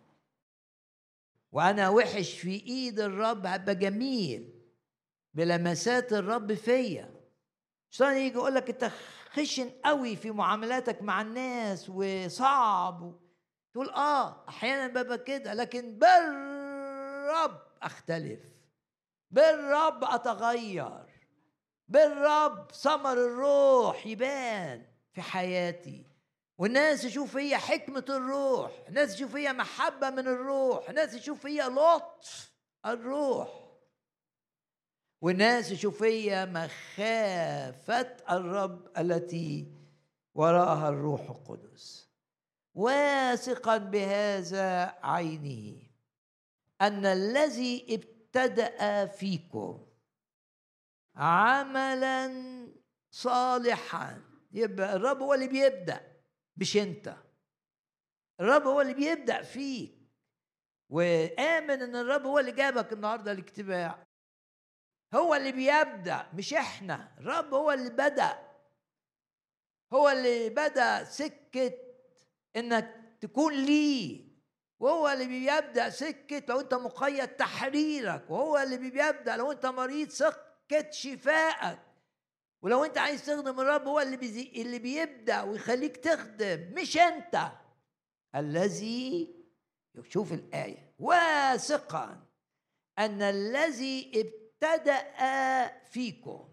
[1.52, 4.60] وأنا وحش في إيد الرب هبقى جميل
[5.34, 7.14] بلمسات الرب فيا.
[7.90, 8.90] الشيطان يجي يقول لك أنت
[9.32, 13.20] خشن قوي في معاملاتك مع الناس وصعب.
[13.74, 18.40] تقول آه أحيانا ببقى كده لكن بالرب أختلف.
[19.30, 21.06] بالرب أتغير.
[21.88, 24.89] بالرب ثمر الروح يبان.
[25.12, 26.06] في حياتي.
[26.58, 32.52] والناس يشوف فيا حكمة الروح الناس يشوف فيا محبة من الروح الناس يشوف فيا لطف
[32.86, 33.70] الروح.
[35.20, 39.72] والناس يشوف فيا مخافة الرب التي
[40.34, 42.10] وراءها الروح القدس.
[42.74, 45.82] واثقا بهذا عينه
[46.80, 49.86] أن الذي ابتدأ فيكم
[51.16, 52.32] عملا
[53.10, 56.16] صالحا يبقى الرب هو اللي بيبدأ
[56.56, 57.16] مش أنت.
[58.40, 60.00] الرب هو اللي بيبدأ فيك.
[60.90, 64.06] وآمن إن الرب هو اللي جابك النهارده الاجتماع
[65.14, 67.14] هو اللي بيبدأ مش إحنا.
[67.18, 68.50] الرب هو اللي بدأ.
[69.92, 71.72] هو اللي بدأ سكة
[72.56, 74.30] إنك تكون ليه.
[74.80, 78.30] وهو اللي بيبدأ سكة لو أنت مقيد تحريرك.
[78.30, 81.78] وهو اللي بيبدأ لو أنت مريض سكة شفائك.
[82.62, 87.52] ولو انت عايز تخدم الرب هو اللي بيزي اللي بيبدأ ويخليك تخدم مش انت.
[88.34, 89.34] الذي
[90.08, 90.94] شوف الآية.
[90.98, 92.26] واثقا
[92.98, 95.02] أن الذي ابتدأ
[95.84, 96.48] فيكم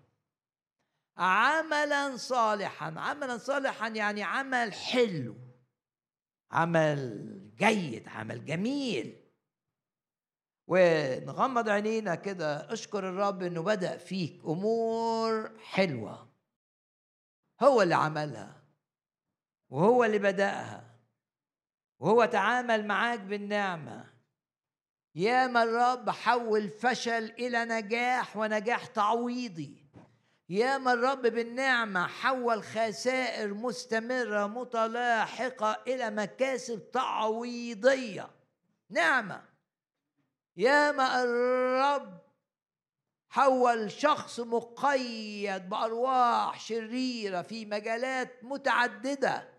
[1.17, 2.93] عملا صالحا.
[2.97, 5.35] عملا صالحا يعني عمل حلو
[6.51, 9.26] عمل جيد عمل جميل.
[10.67, 12.73] ونغمض عينينا كده.
[12.73, 16.29] اشكر الرب إنه بدأ فيك أمور حلوة.
[17.61, 18.63] هو اللي عملها
[19.69, 20.83] وهو اللي بدأها
[21.99, 24.05] وهو تعامل معاك بالنعمة.
[25.15, 29.87] ياما الرب حول فشل إلى نجاح ونجاح تعويضي.
[30.49, 38.29] ياما الرب بالنعمة حول خسائر مستمرة متلاحقة إلى مكاسب تعويضية.
[38.89, 39.56] نعمة.
[40.57, 42.21] ياما الرب
[43.29, 49.53] حول شخص مقيد بأرواح شريرة في مجالات متعددة.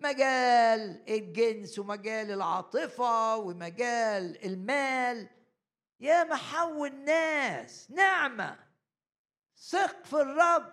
[0.00, 5.28] مجال الجنس ومجال العاطفة ومجال المال.
[6.00, 8.58] يا محول ناس نعمة
[9.56, 10.72] ثق في الرب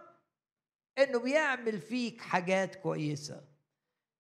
[0.98, 3.49] إنه بيعمل فيك حاجات كويسة.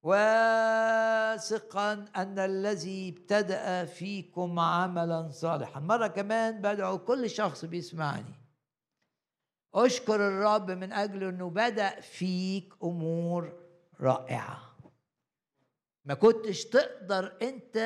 [0.01, 5.79] واثقا أن الذي ابتدأ فيكم عملا صالحا.
[5.79, 8.33] مرة كمان بدعو كل شخص بيسمعني.
[9.73, 14.77] أشكر الرب من أجل إنه بدأ فيك أمور رائعة.
[16.05, 17.77] ما كنتش تقدر أنت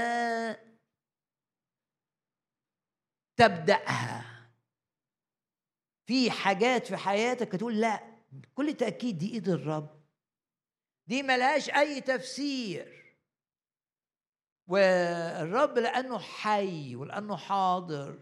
[3.37, 4.25] تبدأها.
[6.05, 10.02] في حاجات في حياتك تقول لا بكل تأكيد دي إيد الرب.
[11.07, 13.03] دي ملهاش أي تفسير.
[14.67, 18.19] والرب لأنه حي ولأنه حاضر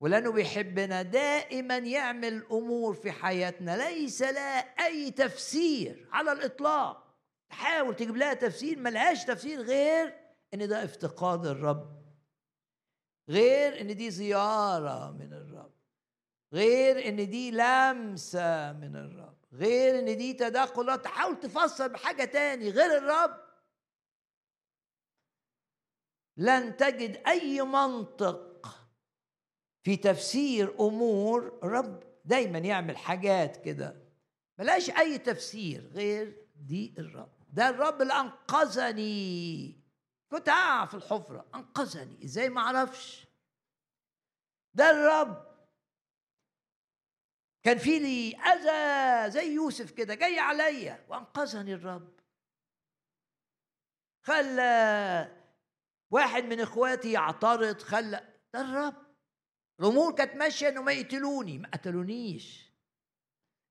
[0.00, 7.06] ولأنه بيحبنا دائما يعمل أمور في حياتنا ليس لها أي تفسير على الإطلاق.
[7.48, 10.14] تحاول تجيب لها تفسير ملهاش تفسير غير
[10.54, 12.02] إن ده افتقاد الرب.
[13.28, 15.72] غير إن دي زيارة من الرب.
[16.52, 19.35] غير إن دي لمسة من الرب.
[19.56, 23.46] غير إن دي تدخلات تحاول تفسر بحاجة تاني غير الرب.
[26.36, 28.68] لن تجد أي منطق
[29.82, 34.02] في تفسير أمور الرب دايما يعمل حاجات كده.
[34.58, 37.32] ملاش أي تفسير غير دي الرب.
[37.48, 39.80] ده الرب اللي أنقذني.
[40.30, 40.50] كنت
[40.90, 42.24] في الحفرة أنقذني.
[42.24, 43.26] إزاي ما أعرفش؟
[44.74, 45.45] ده الرب
[47.66, 52.12] كان في لي أذى زي يوسف كده جاي عليا وأنقذني الرب.
[54.22, 55.36] خلى
[56.10, 58.94] واحد من إخواتي يعترض خلى ده الرب.
[59.80, 61.58] الأمور كانت ماشية إنه ما يقتلوني.
[61.58, 62.72] ما قتلونيش.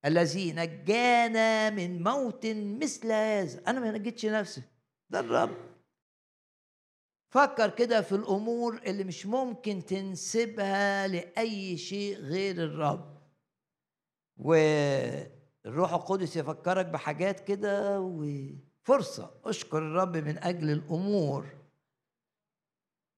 [0.05, 3.63] الذي نجانا من موت مثل هذا.
[3.67, 4.61] أنا ما نجيتش نفسي.
[5.09, 5.75] ده الرب.
[7.33, 13.14] فكر كده في الأمور اللي مش ممكن تنسبها لأي شيء غير الرب.
[14.37, 21.45] والروح القدس يفكرك بحاجات كده وفرصه أشكر الرب من أجل الأمور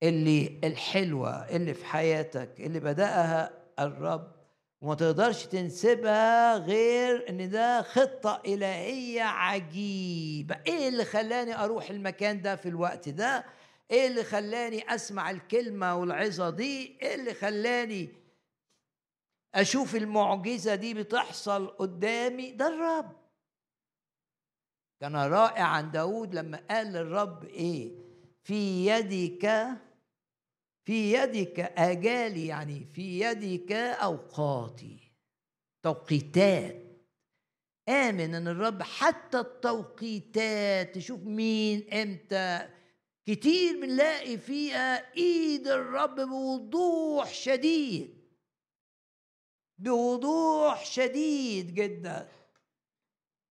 [0.04, 4.38] اللي الحلوة اللي في حياتك اللي بدأها الرب.
[4.82, 10.56] وما تقدرش تنسبها غير إن ده خطة إلهية عجيبة.
[10.68, 13.46] إيه اللي خلاني أروح المكان ده في الوقت ده؟
[13.92, 18.10] إيه اللي خلاني أسمع الكلمة والعظة دي؟ إيه اللي خلاني
[19.56, 23.12] أشوف المعجزة دي بتحصل قدامي ده الرب.
[25.02, 27.92] كان رائع عن داود لما قال للرب إيه؟
[28.44, 29.68] في يدك
[30.86, 35.12] في يدك آجالي يعني في يدك أوقاتي
[35.84, 36.84] توقيتات.
[37.90, 42.70] آمن إن الرب حتى التوقيتات تشوف مين إمتى.
[43.26, 48.17] كتير بنلاقي فيها إيد الرب بوضوح شديد.
[49.78, 52.28] بوضوح شديد جدا.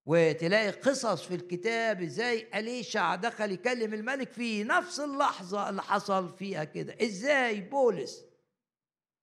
[0.06, 6.64] وتلاقي قصص في الكتاب إزاي أليشع دخل يكلم الملك في نفس اللحظة اللي حصل فيها
[6.64, 6.96] كده.
[7.02, 8.24] إزاي؟ بولس.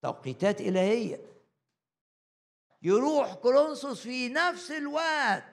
[0.02, 1.22] توقيتات إلهية.
[2.82, 5.44] يروح كورنثوس في نفس الوقت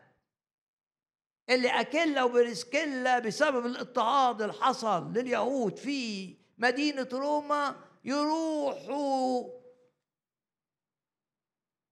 [1.50, 9.59] اللي أكيلا وبرسكيلا بسبب الاضطهاد اللي حصل لليهود في مدينة روما يروحوا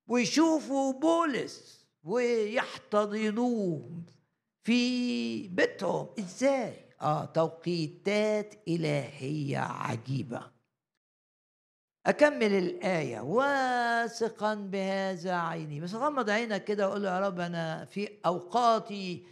[0.09, 3.91] ويشوفوا بولس ويحتضنوه
[4.65, 6.09] في بيتهم.
[6.19, 10.43] إزاي؟ آه توقيتات إلهية عجيبة.
[12.07, 13.21] أكمل الآية.
[13.21, 15.81] واثقا بهذا عيني.
[15.81, 19.27] بس غمض عينك كده وقول يا رب أنا في أوقاتي.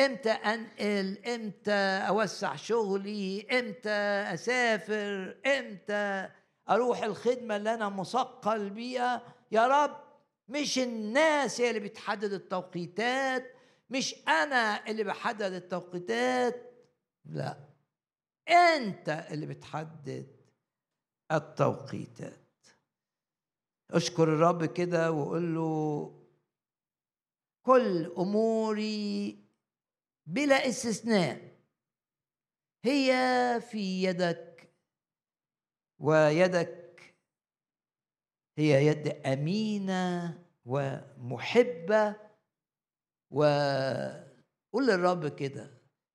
[0.00, 1.72] إمتى أنقل؟ إمتى
[2.08, 3.90] أوسع شغلي؟ إمتى
[4.34, 6.28] أسافر؟ إمتى
[6.70, 9.22] أروح الخدمة اللي أنا مثقل بيها؟
[9.52, 10.09] يا رب
[10.50, 13.54] مش الناس هي اللي بتحدد التوقيتات
[13.90, 16.72] مش أنا اللي بحدد التوقيتات.
[17.24, 17.68] لا
[18.48, 20.36] أنت اللي بتحدد
[21.32, 22.66] التوقيتات.
[23.90, 26.16] اشكر الرب كده وقول له
[27.62, 29.38] كل أموري
[30.26, 31.56] بلا استثناء
[32.84, 33.12] هي
[33.70, 34.72] في يدك
[35.98, 37.14] ويدك
[38.58, 40.39] هي يد أمينة
[40.70, 42.16] ومحبة
[43.30, 45.70] وقول للرب كده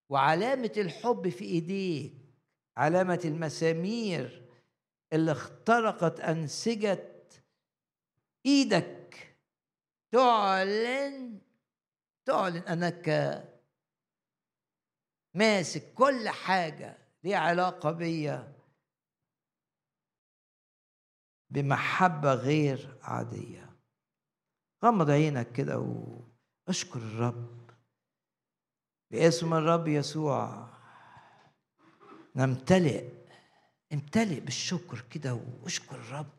[0.10, 2.14] وعلامة الحب في إيديك
[2.78, 4.49] علامة المسامير
[5.14, 7.16] اللي اخترقت أنسجة
[8.45, 9.36] إيدك
[10.12, 11.39] تعلن
[12.26, 13.10] تعلن أنك
[15.34, 18.56] ماسك كل حاجة ليها علاقة بيا.
[21.49, 23.64] بمحبة غير عادية.
[24.86, 25.80] غمض عينك كده
[26.68, 27.72] واشكر الرب.
[29.12, 30.68] باسم الرب يسوع
[32.36, 33.10] نمتلئ
[33.94, 36.30] امتلئ بالشكر كده واشكر الرب.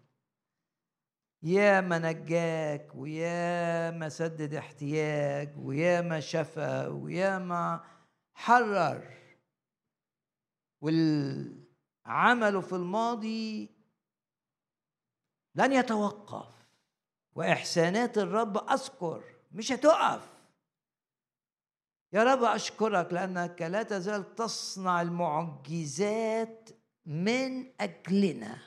[1.43, 7.85] يا ما نجاك ويا ما سدد احتياج ويا ما شفى ويا ما
[8.35, 9.17] حرر.
[10.81, 13.71] والعمل في الماضي
[15.55, 16.56] لن يتوقف.
[17.37, 19.23] وإحسانات الرب أذكر
[19.53, 20.37] مش هتقف.
[22.13, 26.71] يا رب أشكرك لأنك لا تزال تصنع المعجزات
[27.07, 28.59] من أجلنا.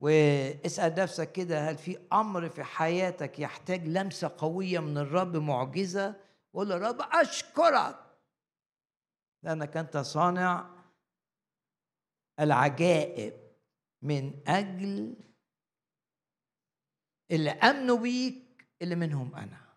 [0.00, 6.14] واسأل نفسك كده هل في أمر في حياتك يحتاج لمسة قوية من الرب معجزة؟
[6.54, 7.96] قول يا رب أشكرك
[9.42, 10.70] لأنك أنت صانع
[12.40, 13.34] العجائب
[14.02, 15.27] من أجل
[17.30, 19.68] اللي آمنوا بيك اللي منهم أنا.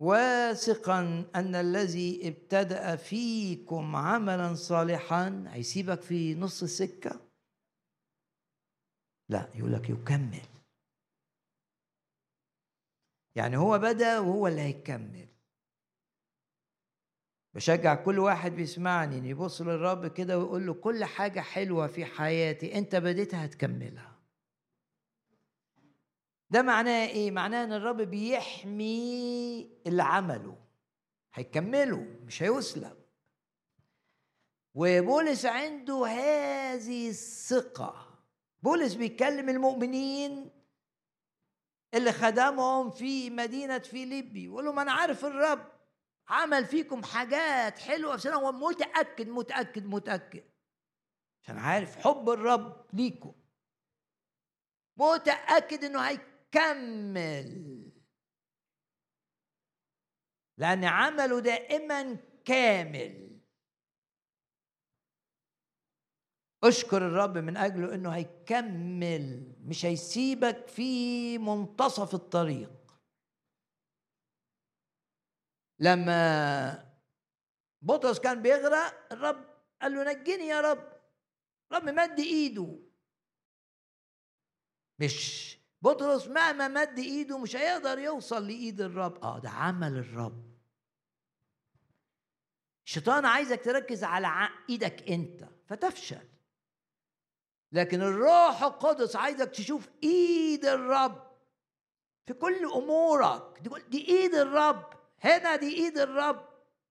[0.00, 1.00] واثقا
[1.34, 7.20] أن الذي ابتدأ فيكم عملا صالحا هيسيبك في نص السكة؟
[9.28, 10.46] لا يقول لك يكمل.
[13.36, 15.28] يعني هو بدأ وهو اللي هيكمل.
[17.54, 22.78] بشجع كل واحد بيسمعني ان يبص للرب كده ويقول له كل حاجة حلوة في حياتي
[22.78, 24.09] أنت بديتها هتكملها.
[26.50, 30.56] ده معناه إيه؟ معناه إن الرب بيحمي اللي عمله
[31.34, 31.96] هيكمله
[32.26, 33.00] مش هيسلب
[34.74, 38.18] وبولس عنده هذه الثقة.
[38.62, 40.50] بولس بيكلم المؤمنين
[41.94, 45.72] اللي خدمهم في مدينة فيليبي يقول لهم أنا عارف الرب
[46.28, 50.44] عمل فيكم حاجات حلوة بس أنا هو متأكد متأكد متأكد.
[51.42, 53.32] عشان عارف حب الرب ليكم.
[54.96, 56.00] متأكد إنه
[56.54, 57.80] هيكمل
[60.58, 63.40] لأن عمله دائما كامل.
[66.64, 73.00] اشكر الرب من أجله إنه هيكمل مش هيسيبك في منتصف الطريق.
[75.78, 76.90] لما
[77.82, 79.44] بطرس كان بيغرق الرب
[79.82, 81.00] قال له نجني يا رب.
[81.72, 82.78] رب مد إيده.
[84.98, 89.24] مش بطرس مهما مد ايده مش هيقدر يوصل لإيد الرب.
[89.24, 90.50] آه ده عمل الرب.
[92.86, 96.28] الشيطان عايزك تركز على إيدك أنت فتفشل.
[97.72, 101.30] لكن الروح القدس عايزك تشوف إيد الرب
[102.26, 103.60] في كل أمورك.
[103.88, 104.92] دي إيد الرب.
[105.20, 106.48] هنا دي إيد الرب.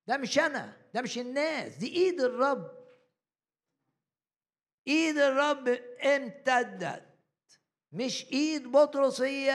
[0.07, 1.75] ده مش أنا ده مش الناس.
[1.75, 2.71] دي إيد الرب.
[4.87, 5.67] إيد الرب
[6.05, 7.08] امتدت.
[7.91, 9.51] مش ايد بطرس هي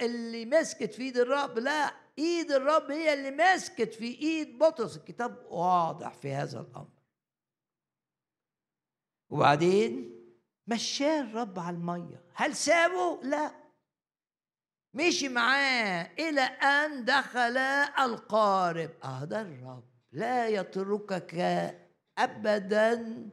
[0.00, 4.96] اللي مسكت في ايد الرب لا ايد الرب هي اللي مسكت في ايد بطرس.
[4.96, 7.02] الكتاب واضح في هذا الأمر.
[9.30, 10.18] وبعدين
[10.66, 12.24] مشاه الرب على المية.
[12.34, 13.62] هل سابه؟ لا.
[14.94, 17.56] مشي معاه إلى أن دخل
[17.98, 18.90] القارب.
[19.04, 19.84] آه ده الرب.
[20.12, 21.34] لا يتركك
[22.18, 23.30] ابدا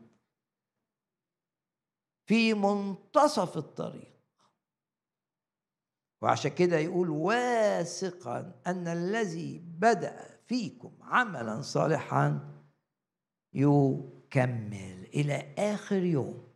[2.25, 4.18] في منتصف الطريق.
[6.21, 12.39] وعشان كده يقول واثقا أن الذي بدأ فيكم عملا صالحا
[13.53, 16.49] يكمل إلى آخر يوم.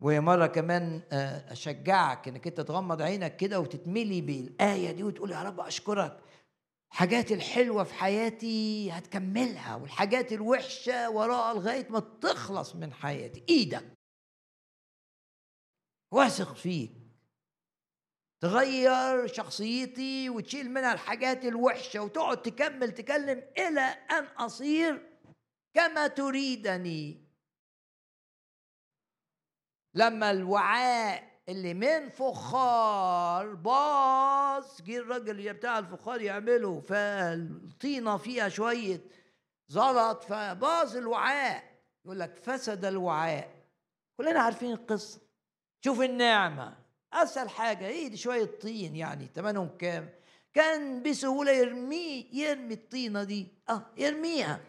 [0.00, 5.60] ومره كمان آه، أشجعك إنك أنت تغمض عينك كده وتتملي بالآية دي وتقول يا رب
[5.60, 6.18] أشكرك.
[6.92, 13.44] الحاجات الحلوة في حياتي هتكملها والحاجات الوحشة وراء لغاية ما تخلص من حياتي.
[13.48, 13.98] إيدك.
[16.10, 17.01] واثق فيك.
[18.42, 23.80] تغير شخصيتي وتشيل منها الحاجات الوحشة وتقعد تكمل تكلم إلى
[24.10, 25.08] أن أصير
[25.74, 27.28] كما تريدني.
[29.94, 39.00] لما الوعاء اللي من فخار باظ جه الراجل اللي بتاع الفخار يعمله فالطينة فيها شوية
[39.68, 43.50] زلط فباظ الوعاء يقول لك فسد الوعاء.
[44.16, 45.20] كلنا عارفين القصة.
[45.84, 46.81] شوف النعمة.
[47.12, 50.10] أسهل حاجة إيه دي شوية طين يعني ثمنهم كام؟
[50.54, 53.48] كان بسهولة يرميه يرمي الطينة دي.
[53.68, 54.60] آه يرميها.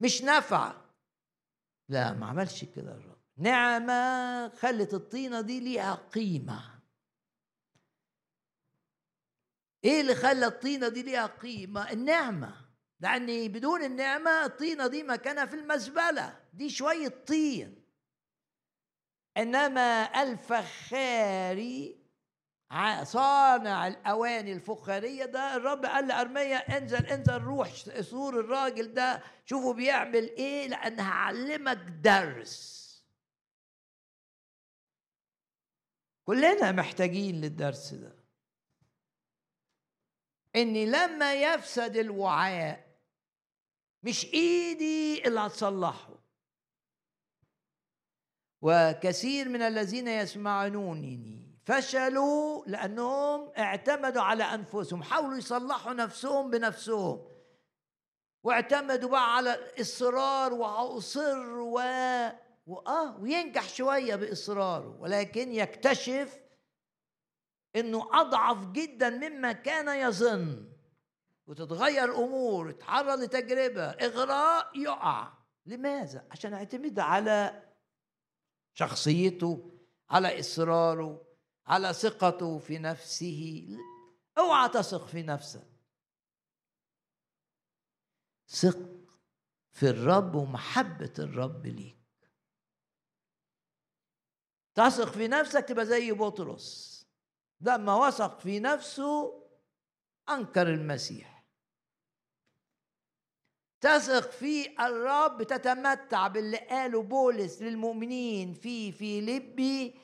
[0.00, 0.84] مش نافعة.
[1.88, 3.16] لا ما عملش كده الراجل.
[3.38, 6.80] نعمة خلت الطينة دي ليها قيمة.
[9.84, 12.66] إيه اللي خلى الطينة دي ليها قيمة؟ النعمة.
[13.00, 16.40] لأن بدون النعمة الطينة دي مكانها في المزبلة.
[16.52, 17.85] دي شوية طين.
[19.36, 22.06] إنما الفخاري
[23.02, 30.28] صانع الأواني الفخارية ده الرب قال لأرميا انزل انزل روح سور الراجل ده شوفوا بيعمل
[30.30, 32.76] إيه لأن هعلمك درس.
[36.24, 38.16] كلنا محتاجين للدرس ده.
[40.56, 42.86] إني لما يفسد الوعاء
[44.02, 46.25] مش إيدي اللي هتصلحه.
[48.66, 57.28] وكثير من الذين يسمعونني فشلوا لأنهم اعتمدوا على أنفسهم حاولوا يصلحوا نفسهم بنفسهم
[58.44, 61.80] واعتمدوا بقى على الاصرار وأصر و
[62.66, 66.38] وآه وينجح شوية باصراره ولكن يكتشف
[67.76, 70.72] إنه أضعف جدا مما كان يظن.
[71.46, 75.32] وتتغير أمور يتعرض لتجربة إغراء يقع.
[75.66, 77.65] لماذا؟ عشان اعتمد على
[78.78, 79.70] شخصيته
[80.10, 81.26] على إصراره
[81.66, 83.68] على ثقته في نفسه.
[84.38, 85.66] اوعى تثق في نفسك.
[88.48, 88.78] ثق
[89.72, 91.96] في الرب ومحبة الرب ليك.
[94.74, 96.96] تثق في نفسك تبقى زي بطرس.
[97.60, 99.42] لما وثق في نفسه
[100.28, 101.35] أنكر المسيح.
[103.80, 109.94] تثق في الرب تتمتع باللي قاله بولس للمؤمنين في فيليبي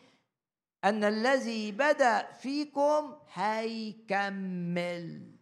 [0.84, 5.32] أن الذي بدأ فيكم هيكمل.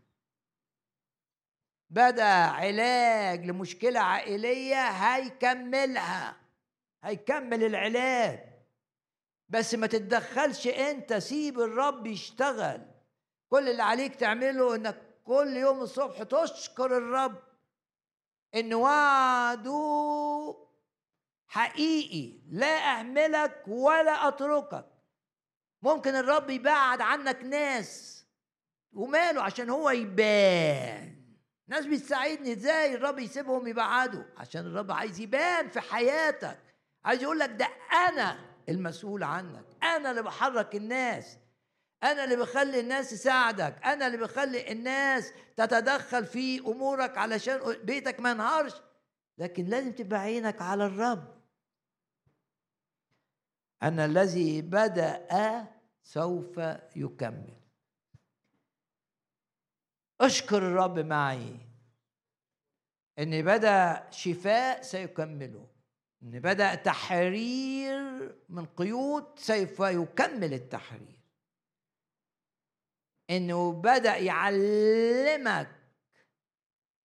[1.90, 6.36] بدأ علاج لمشكلة عائلية هيكملها
[7.04, 8.40] هيكمل العلاج.
[9.48, 12.86] بس ما تتدخلش انت سيب الرب يشتغل.
[13.48, 17.49] كل اللي عليك تعمله إنك كل يوم الصبح تشكر الرب.
[18.54, 20.56] إن وعده
[21.46, 24.86] حقيقي لا أهملك ولا أتركك.
[25.82, 28.24] ممكن الرب يبعد عنك ناس
[28.92, 31.20] وماله عشان هو يبان.
[31.68, 36.58] ناس بتساعدني إزاي الرب يسيبهم يبعدوا؟ عشان الرب عايز يبان في حياتك.
[37.04, 37.68] عايز يقول لك ده
[38.08, 38.38] أنا
[38.68, 41.38] المسؤول عنك أنا اللي بحرك الناس.
[42.02, 43.84] أنا اللي بخلي الناس تساعدك.
[43.84, 48.72] أنا اللي بخلي الناس تتدخل في أمورك علشان بيتك ما ينهارش.
[49.38, 51.40] لكن لازم تبقى عينك على الرب.
[53.82, 55.68] ان الذي بدأ
[56.02, 56.60] سوف
[56.96, 57.60] يكمل.
[60.20, 61.56] أشكر الرب معي.
[63.18, 65.68] إن بدأ شفاء سيكمله.
[66.22, 68.00] إن بدأ تحرير
[68.48, 71.19] من قيود سوف يكمل التحرير.
[73.30, 75.76] إنه بدأ يعلمك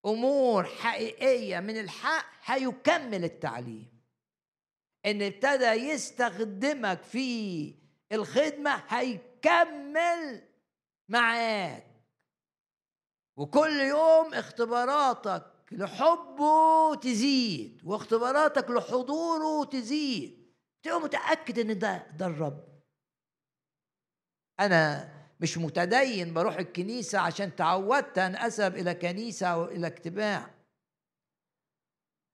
[0.06, 4.02] أمور حقيقية من الحق هيكمل التعليم.
[5.06, 7.76] إن ابتدى يستخدمك في
[8.12, 10.42] الخدمة هيكمل
[11.10, 11.88] معاك.
[13.38, 20.54] وكل يوم اختباراتك لحبه تزيد واختباراتك لحضوره تزيد.
[20.84, 22.82] تبقى متأكد إن ده ده الرب.
[24.60, 30.52] أنا مش متدين بروح الكنيسة عشان تعودت أن أذهب إلى كنيسة أو إلى اجتماع.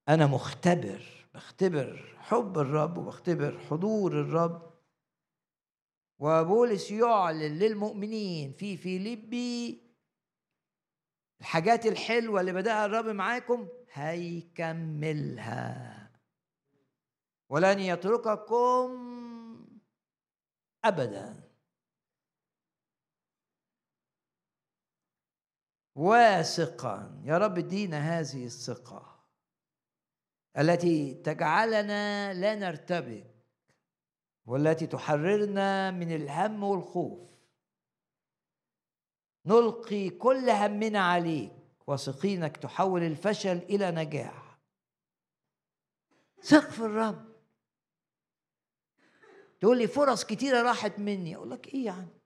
[0.10, 4.72] أنا مختبر بختبر حب الرب وبختبر حضور الرب.
[6.20, 9.82] وبولس يعلن للمؤمنين في فيليبي
[11.41, 15.62] الحاجات الحلوة اللي بدأها الرب معاكم هيكملها.
[17.49, 18.91] ولن يترككم
[20.86, 21.51] أبداً.
[25.96, 27.22] واثقا.
[27.24, 29.26] يا رب ادينا هذه الثقة
[30.58, 33.32] التي تجعلنا لا نرتبك
[34.46, 37.30] والتي تحررنا من الهم والخوف.
[39.46, 41.52] نلقي كل همنا عليك.
[41.88, 44.60] واثقينك تحول الفشل إلى نجاح.
[46.42, 47.32] ثق في الرب
[49.60, 51.36] تقول لي فرص كتيرة راحت مني.
[51.36, 52.20] أقول لك إيه يعني؟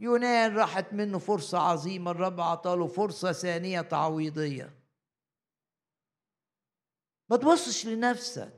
[0.00, 4.76] يونان راحت منه فرصة عظيمة الرب عطاله فرصة ثانية تعويضية.
[7.30, 8.52] ما تبصش لنفسك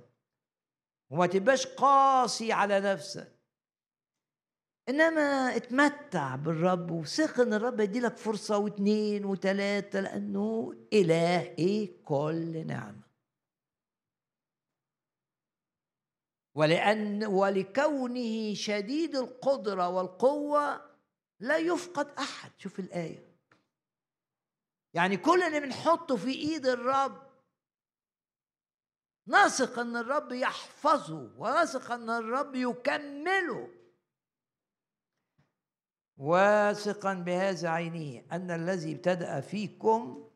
[1.10, 3.38] وما تبقاش قاسي على نفسك.
[4.88, 13.08] إنما اتمتع بالرب وثق إن الرب يديلك فرصة واثنين وثلاثه لأنه اله إيه كل نعمة.
[16.54, 20.87] ولأن ولكونه شديد القدرة والقوة
[21.40, 22.50] لا يفقد أحد.
[22.58, 23.28] شوف الآية.
[24.94, 27.28] يعني كل اللي بنحطه في إيد الرب
[29.26, 33.74] نثق إن الرب يحفظه ونثق إن الرب يكمله.
[36.16, 40.30] واثقا بهذا عينيه أن الذي ابتدأ فيكم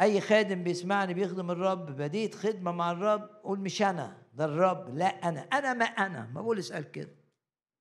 [0.00, 5.06] أي خادم بيسمعني بيخدم الرب بديت خدمة مع الرب قول مش أنا ده الرب لا
[5.06, 5.40] أنا.
[5.40, 6.26] أنا ما أنا.
[6.26, 7.14] ما بقول اسأل كده.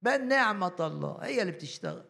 [0.03, 2.09] بل نعمة الله هي اللي بتشتغل.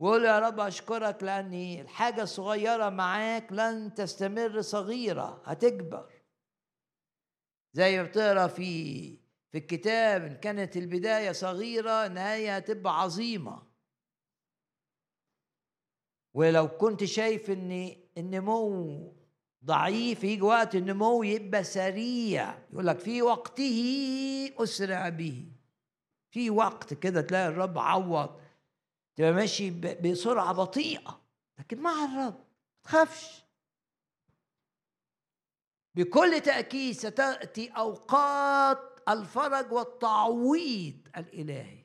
[0.00, 6.22] وقول يا رب أشكرك لأني الحاجة الصغيرة معاك لن تستمر صغيرة هتكبر.
[7.72, 9.16] زي ما بتقرأ في
[9.50, 13.68] في الكتاب إن كانت البداية صغيرة النهاية هتبقى عظيمة.
[16.34, 19.17] ولو كنت شايف إن النمو
[19.64, 22.58] ضعيف يجي وقت النمو يبقى سريع.
[22.72, 25.52] يقول لك في وقته أسرع به.
[26.30, 28.40] في وقت كده تلاقي الرب عوض
[29.16, 31.20] تبقى ماشي بسرعة بطيئة.
[31.58, 33.44] لكن مع الرب ما تخافش.
[35.94, 41.84] بكل تأكيد ستأتي أوقات الفرج والتعويض الإلهي.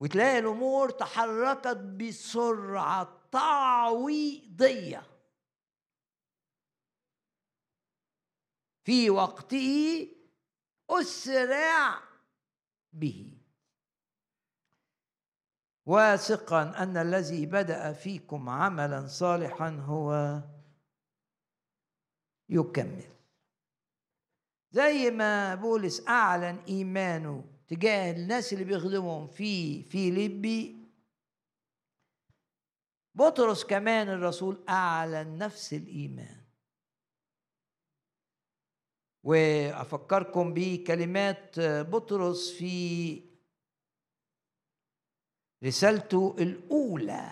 [0.00, 5.02] وتلاقي الأمور تحركت بسرعة تعويضية.
[8.86, 10.08] في وقته
[10.90, 12.00] أسرع
[12.92, 13.38] به.
[15.86, 20.40] واثقا أن الذي بدأ فيكم عملا صالحا هو
[22.48, 23.04] يكمل.
[24.70, 30.76] زي ما بولس أعلن إيمانه تجاه الناس اللي بيخدمهم في فيليبي
[33.14, 36.45] بطرس كمان الرسول أعلن نفس الإيمان.
[39.26, 43.22] وأفكركم بكلمات بطرس في
[45.64, 47.30] رسالته الأولى.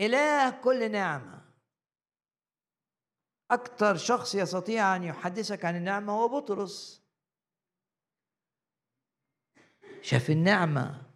[0.00, 1.44] إله كل نعمة.
[3.50, 7.02] أكثر شخص يستطيع أن يحدثك عن النعمة هو بطرس.
[10.02, 11.10] شاف النعمة.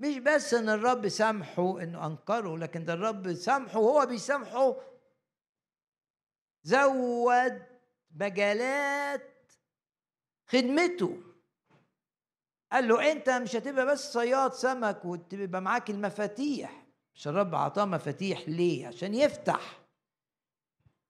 [0.00, 4.97] مش بس إن الرب سامحه إنه أنكره لكن ده الرب سامحه وهو بيسامحه
[6.68, 7.62] زود
[8.14, 9.52] مجالات
[10.46, 11.22] خدمته.
[12.72, 16.86] قال له انت مش هتبقى بس صياد سمك وتبقى معاك المفاتيح.
[17.14, 19.80] مش الرب عطاه مفاتيح ليه؟ عشان يفتح.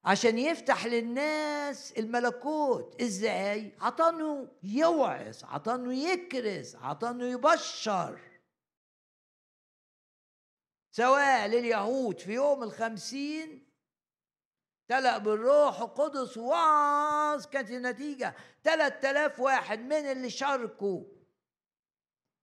[0.05, 3.03] عشان يفتح للناس الملكوت.
[3.03, 8.21] إزاي؟ عطانه يوعظ عطانه يكرز عطانه يبشر.
[10.91, 13.68] سواء لليهود في يوم الخمسين
[14.89, 18.35] تلأ بالروح القدس وعظ كانت النتيجة
[18.65, 19.79] ثلاث آلاف واحد.
[19.79, 21.05] من اللي شاركوا؟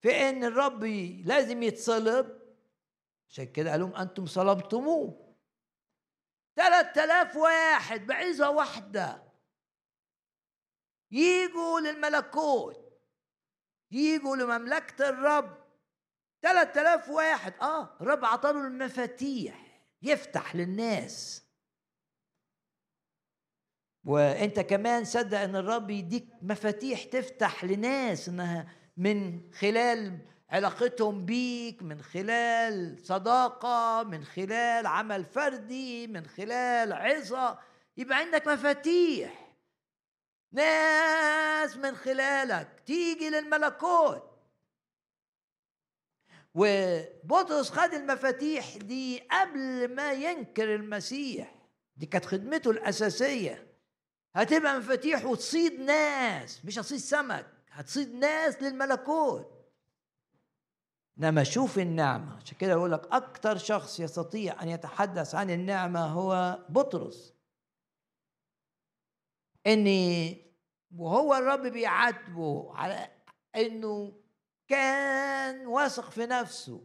[0.02, 0.84] في إن الرب
[1.26, 2.42] لازم يتصلب.
[3.30, 5.36] عشان كده قال لهم أنتم صلبتموه.
[6.56, 9.24] ثلاث آلاف واحد بعظة واحدة.
[11.12, 13.00] يجوا للملكوت.
[13.92, 15.58] يجوا لمملكة الرب.
[16.42, 17.54] ثلاث آلاف واحد.
[17.62, 19.82] آه الرب عطاله المفاتيح.
[20.02, 21.45] يفتح للناس.
[24.06, 32.02] وانت كمان صدق ان الرب يديك مفاتيح تفتح لناس انها من خلال علاقتهم بيك من
[32.02, 37.60] خلال صداقة من خلال عمل فردي من خلال عظة.
[37.98, 39.56] يبقى عندك مفاتيح.
[40.52, 44.24] ناس من خلالك تيجي للملكوت.
[46.56, 51.56] وبطرس خد المفاتيح دي قبل ما ينكر المسيح.
[51.98, 53.75] دي كانت خدمته الأساسية.
[54.36, 59.52] هتبقى مفاتيح وتصيد ناس مش هتصيد سمك هتصيد ناس للملكوت.
[61.20, 62.36] إنما شوف النعمة.
[62.36, 67.34] عشان كده يقول لك أكثر شخص يستطيع أن يتحدث عن النعمة هو بطرس.
[69.68, 70.42] اني
[70.96, 73.12] وهو الرب بيعاتبه على
[73.56, 74.14] إنه
[74.68, 76.82] كان واثق في نفسه.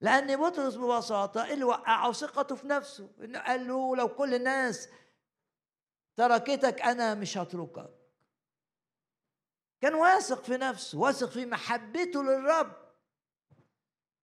[0.00, 3.10] لأن بطرس ببساطة اللي وقعه ثقته في نفسه.
[3.20, 4.88] إنه قال له لو كل الناس
[6.16, 7.90] تركتك أنا مش هتركك.
[9.80, 12.76] كان واثق في نفسه واثق في محبته للرب.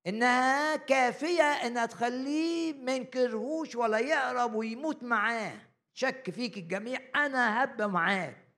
[0.07, 5.61] إنها كافية انها تخليه ما ينكرهوش ولا يقرب ويموت معاه.
[5.93, 8.49] شك فيك الجميع أنا هبقى معاك.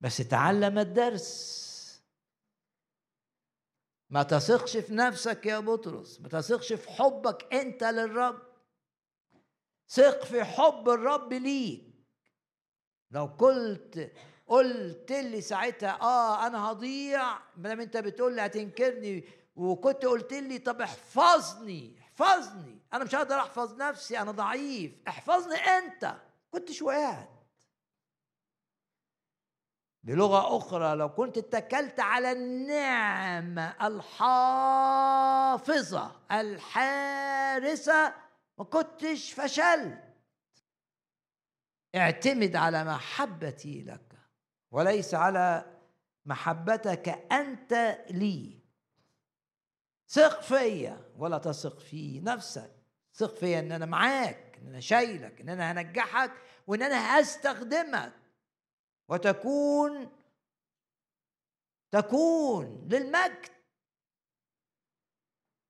[0.00, 1.68] بس تعلم الدرس.
[4.10, 8.47] ما تثقش في نفسك يا بطرس ما تثقش في حبك أنت للرب.
[9.88, 11.84] ثق في حب الرب ليك.
[13.10, 14.12] لو قلت
[14.46, 17.32] قلت لي ساعتها آه أنا هضيع.
[17.56, 19.24] ما دام أنت بتقول لي هتنكرني
[19.56, 22.78] وكنت قلت لي طب احفظني احفظني.
[22.92, 24.92] أنا مش هقدر أحفظ نفسي أنا ضعيف.
[25.08, 26.14] احفظني أنت.
[26.50, 27.28] كنتش وقعت.
[30.02, 35.30] بلغة أخرى لو كنت اتكلت على النعمة الحافظة
[36.32, 38.14] الحارسة
[38.58, 40.04] ما كنتش فشلت.
[41.94, 44.18] اعتمد على محبتي لك
[44.70, 45.78] وليس على
[46.26, 48.58] محبتك أنت لي.
[50.08, 52.70] ثق فيا ولا تثق في نفسك.
[53.14, 56.32] ثق فيا إن أنا معاك إن أنا شايلك إن أنا هنجحك
[56.66, 58.12] وإن أنا هستخدمك.
[59.08, 60.12] وتكون
[61.90, 63.48] تكون للمجد.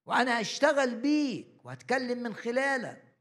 [0.07, 1.58] وأنا هشتغل بيك.
[1.69, 3.15] وهتكلم من خلالك.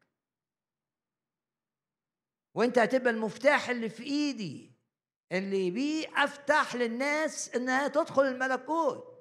[2.55, 4.71] وانت هتبقى المفتاح اللي في ايدي
[5.31, 9.17] اللي بيه افتح للناس انها تدخل الملكوت.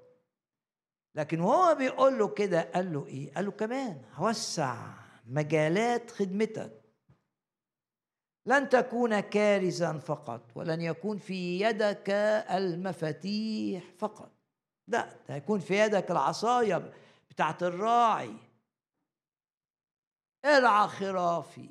[1.14, 4.94] لكن وهو بيقول له كده قال له إيه؟ قال له كمان هوسع
[5.26, 6.82] مجالات خدمتك.
[8.46, 12.10] لن تكون كارزا فقط ولن يكون في يدك
[12.50, 14.32] المفاتيح فقط.
[14.88, 16.92] لا هيكون في يدك العصاية
[17.30, 18.45] بتاعت الراعي.
[20.46, 21.70] ارعى خرافي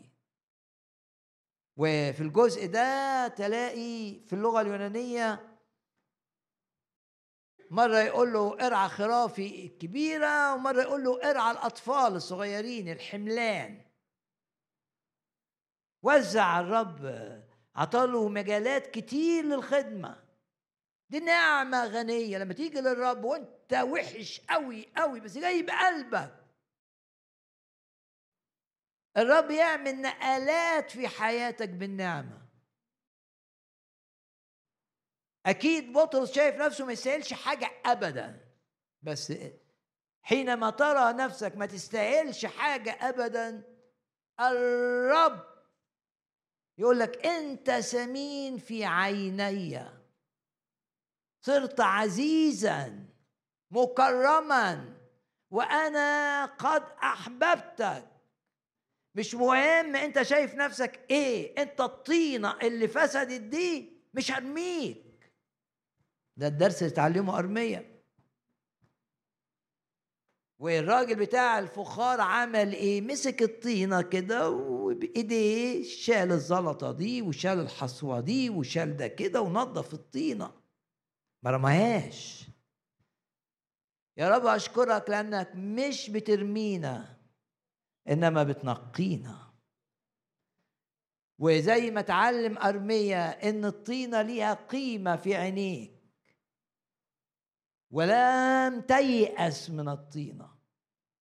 [1.77, 5.57] وفي الجزء ده تلاقي في اللغة اليونانية
[7.71, 13.85] مرة يقول له ارعى خرافي الكبيرة ومرة يقول له ارعى الأطفال الصغيرين الحملان.
[16.03, 17.05] وزع الرب
[17.75, 20.23] عطاله مجالات كتير للخدمة.
[21.09, 26.44] دي نعمة غنية لما تيجي للرب وانت وحش قوي قوي بس جاي بقلبك
[29.17, 32.45] الرب يعمل نقلات في حياتك بالنعمة.
[35.45, 38.55] أكيد بطرس شايف نفسه ما يستاهلش حاجة أبدا
[39.01, 39.33] بس
[40.21, 43.63] حينما ترى نفسك ما تستاهلش حاجة أبدا
[44.39, 45.45] الرب
[46.77, 49.85] يقول لك أنت سمين في عيني.
[51.41, 53.05] صرت عزيزا
[53.71, 54.97] مكرما
[55.51, 58.14] وأنا قد أحببتك.
[59.15, 65.33] مش مهم انت شايف نفسك إيه انت الطينه اللي فسدت دي مش هرميك.
[66.37, 67.95] ده الدرس اللي اتعلمه أرمية.
[70.59, 78.49] والراجل بتاع الفخار عمل إيه؟ مسك الطينة كده وبايديه شال الزلطة دي وشال الحصوة دي
[78.49, 80.51] وشال ده كده ونظف الطينة
[81.43, 82.47] ما رماهاش.
[84.17, 87.14] يا رب أشكرك لأنك مش بترمينا.
[88.09, 89.53] إنما بتنقينا.
[91.39, 95.95] وزي ما تعلم ارميا إن الطينه ليها قيمة في عينيك.
[97.91, 100.55] ولم تيأس من الطينة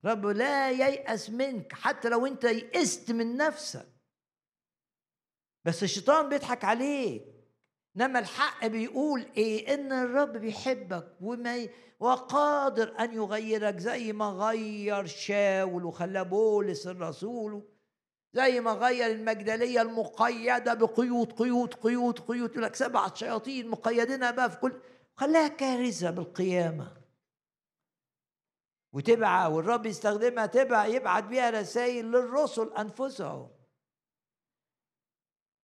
[0.04, 3.88] رب لا ييأس منك حتى لو أنت يئست من نفسك.
[5.64, 7.33] بس الشيطان بيضحك عليك.
[7.96, 11.68] إنما الحق بيقول إيه؟ إن الرب بيحبك وما
[12.00, 17.62] وقادر أن يغيرك زي ما غير شاول وخلاه بولس الرسول
[18.32, 24.50] زي ما غير المجدلية المقيدة بقيود قيود قيود قيود يقول لك سبعة شياطين مقيدينها بقى
[24.50, 24.72] في كل
[25.16, 27.04] خلاها كارثة بالقيامة.
[28.92, 33.50] وتبع والرب يستخدمها تبع يبعت بيها رسائل للرسل أنفسهم.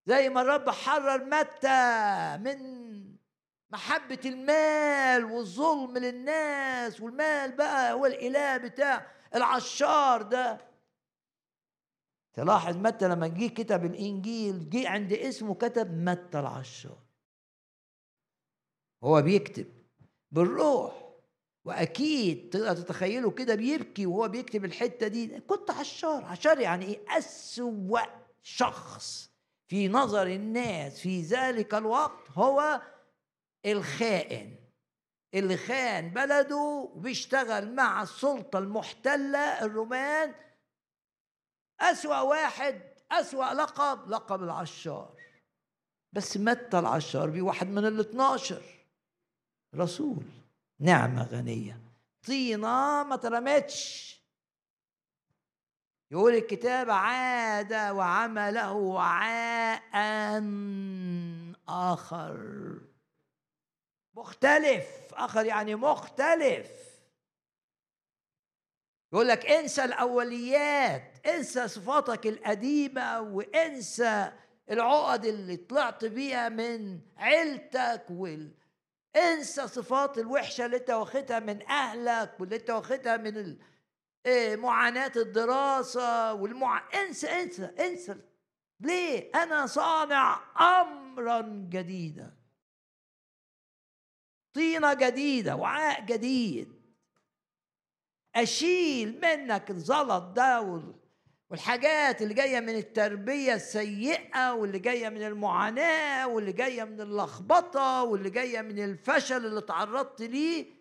[0.06, 2.80] زي ما الرب حرر متى من
[3.70, 10.70] محبة المال والظلم للناس والمال بقى هو الإله بتاع العشار ده.
[12.32, 16.98] تلاحظ متى لما جه كتب الإنجيل جه عند اسمه كتب متى العشار.
[19.04, 19.66] هو بيكتب
[20.30, 21.10] بالروح
[21.64, 25.40] وأكيد تقدر تتخيله كده بيبكي وهو بيكتب الحتة دي.
[25.40, 28.00] كنت عشار عشار يعني إيه؟ أسوأ
[28.42, 29.29] شخص.
[29.70, 32.82] في نظر الناس في ذلك الوقت هو
[33.66, 34.56] الخائن.
[35.34, 40.34] اللي خان بلده وبيشتغل مع السلطة المحتلة الرومان.
[41.80, 42.80] أسوأ واحد
[43.12, 45.14] أسوأ لقب لقب العشار.
[46.12, 48.62] بس متى العشار؟ بيه واحد من ال 12
[49.74, 50.24] رسول
[50.80, 51.80] نعمة غنية.
[52.26, 54.19] طينة ما ترمتش.
[56.10, 59.82] يقول الكتاب عاد وعمله وعاء
[61.68, 62.78] آخر.
[64.14, 64.86] مختلف.
[65.12, 66.70] آخر يعني مختلف.
[69.12, 74.32] يقول لك انسى الأوليات انسى صفاتك القديمة وانسى
[74.70, 78.54] العقد اللي طلعت بيها من عيلتك وال
[79.16, 83.56] انسى صفات الوحشة اللي انت واخدها من أهلك واللي انت واخدها من
[84.56, 86.88] معاناة الدراسة والمع...
[86.94, 88.16] انسى انسى انسى.
[88.80, 90.40] ليه؟ أنا صانع
[90.80, 91.40] امرا
[91.70, 92.36] جديدا
[94.54, 96.80] طينة جديدة وعاء جديد.
[98.34, 100.80] أشيل منك الزلط ده
[101.50, 108.30] والحاجات اللي جاية من التربية السيئة واللي جاية من المعاناة واللي جاية من اللخبطة واللي
[108.30, 110.79] جاية من الفشل اللي تعرضت ليه.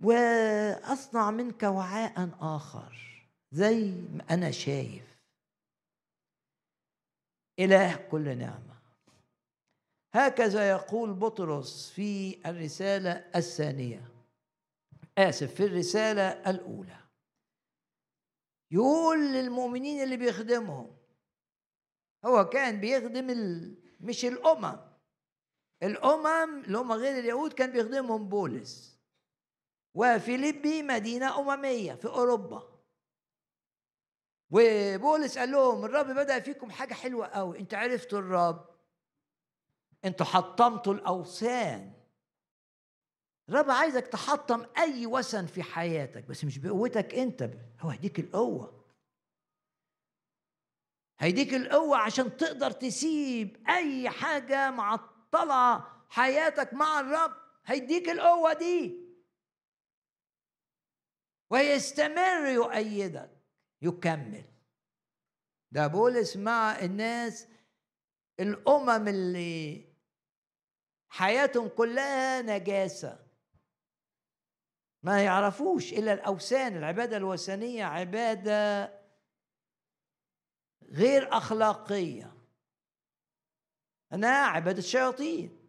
[0.00, 2.96] وأصنع منك وعاء آخر
[3.52, 5.16] زي ما أنا شايف.
[7.58, 8.76] إله كل نعمة.
[10.14, 14.08] هكذا يقول بطرس في الرسالة الثانية.
[15.18, 16.98] آسف في الرسالة الأولى.
[18.70, 20.96] يقول للمؤمنين اللي بيخدمهم
[22.24, 23.74] هو كان بيخدم ال...
[24.00, 24.76] مش الأمم.
[25.82, 28.95] الأمم اللي هم غير اليهود كان بيخدمهم بولس.
[29.96, 32.76] وفيليبي مدينة أممية في أوروبا.
[34.50, 37.58] وبولس قال لهم الرب بدأ فيكم حاجة حلوة قوي.
[37.58, 38.68] أنت عرفتوا الرب.
[40.04, 41.92] أنتوا حطمتوا الأوثان.
[43.48, 48.84] الرب عايزك تحطم أي وثن في حياتك بس مش بقوتك أنت هو هيديك القوة.
[51.18, 57.32] هيديك القوة عشان تقدر تسيب أي حاجة معطلة حياتك مع الرب.
[57.66, 59.05] هيديك القوة دي.
[61.50, 63.30] ويستمر يؤيدك
[63.82, 64.44] يكمل.
[65.72, 67.48] ده بولس مع الناس
[68.40, 69.84] الأمم اللي
[71.08, 73.26] حياتهم كلها نجاسة.
[75.02, 78.84] ما يعرفوش إلا الأوثان العبادة الوثنية عبادة
[80.82, 82.32] غير أخلاقية.
[84.12, 85.68] أنا عبادة شياطين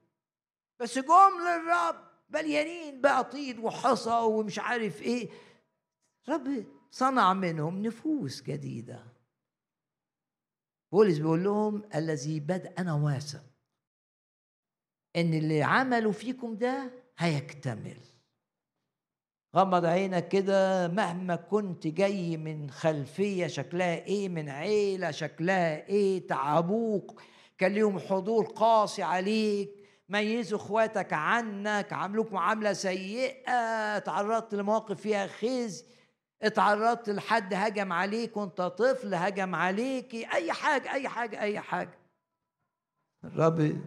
[0.80, 5.30] بس جم للرب مليانين بقى طين وحصى ومش عارف إيه.
[6.30, 9.04] رب صنع منهم نفوس جديدة.
[10.92, 13.44] بولس بيقول لهم الذي بدأ أنا واثق
[15.16, 17.98] إن اللي عملوا فيكم ده هيكتمل.
[19.56, 27.22] غمض عينك كده مهما كنت جاي من خلفية شكلها إيه من عيلة شكلها إيه تعبوك
[27.58, 29.70] كان ليهم حضور قاسي عليك
[30.10, 35.97] ميزوا إخواتك عنك عاملوك معاملة سيئة تعرضت لمواقف فيها خزي.
[36.42, 41.98] اتعرضت لحد هجم عليك وانت طفل هجم عليك أي حاجة أي حاجة أي حاجة.
[43.24, 43.82] الرب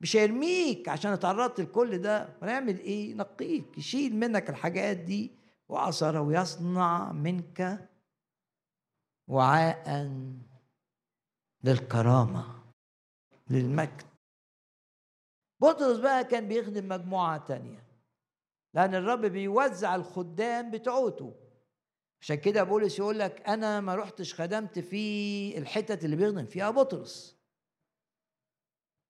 [0.00, 2.28] مش هيرميك عشان اتعرضت لكل ده.
[2.42, 5.30] ونعمل إيه؟ ينقيك يشيل منك الحاجات دي.
[5.68, 7.88] وعصره ويصنع منك
[9.28, 10.10] وعاء
[11.64, 12.62] للكرامة
[13.50, 14.02] للمجد.
[15.60, 17.84] بطرس بقى كان بيخدم مجموعة تانية
[18.74, 21.34] لأن الرب بيوزع الخدام بتوعته.
[22.24, 27.36] عشان كده بولس يقول لك أنا ما رحتش خدمت في الحتت اللي بيخدم فيها بطرس.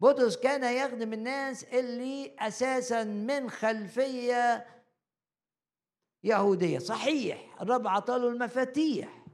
[0.00, 4.66] بطرس كان يخدم الناس اللي أساسا من خلفية
[6.24, 6.78] يهودية.
[6.78, 9.24] صحيح الرب عطاله المفاتيح.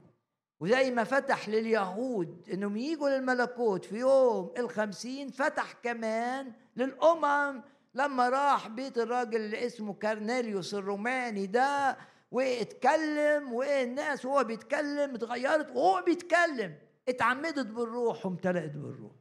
[0.59, 7.61] وزي ما فتح لليهود إنهم يجوا للملكوت في يوم الخمسين فتح كمان للأمم.
[7.93, 11.97] لما راح بيت الراجل اللي اسمه كارنيليوس الروماني ده
[12.31, 16.77] واتكلم والناس وهو بيتكلم اتغيرت وهو بيتكلم.
[17.07, 19.11] اتعمدت بالروح وامتلأت بالروح.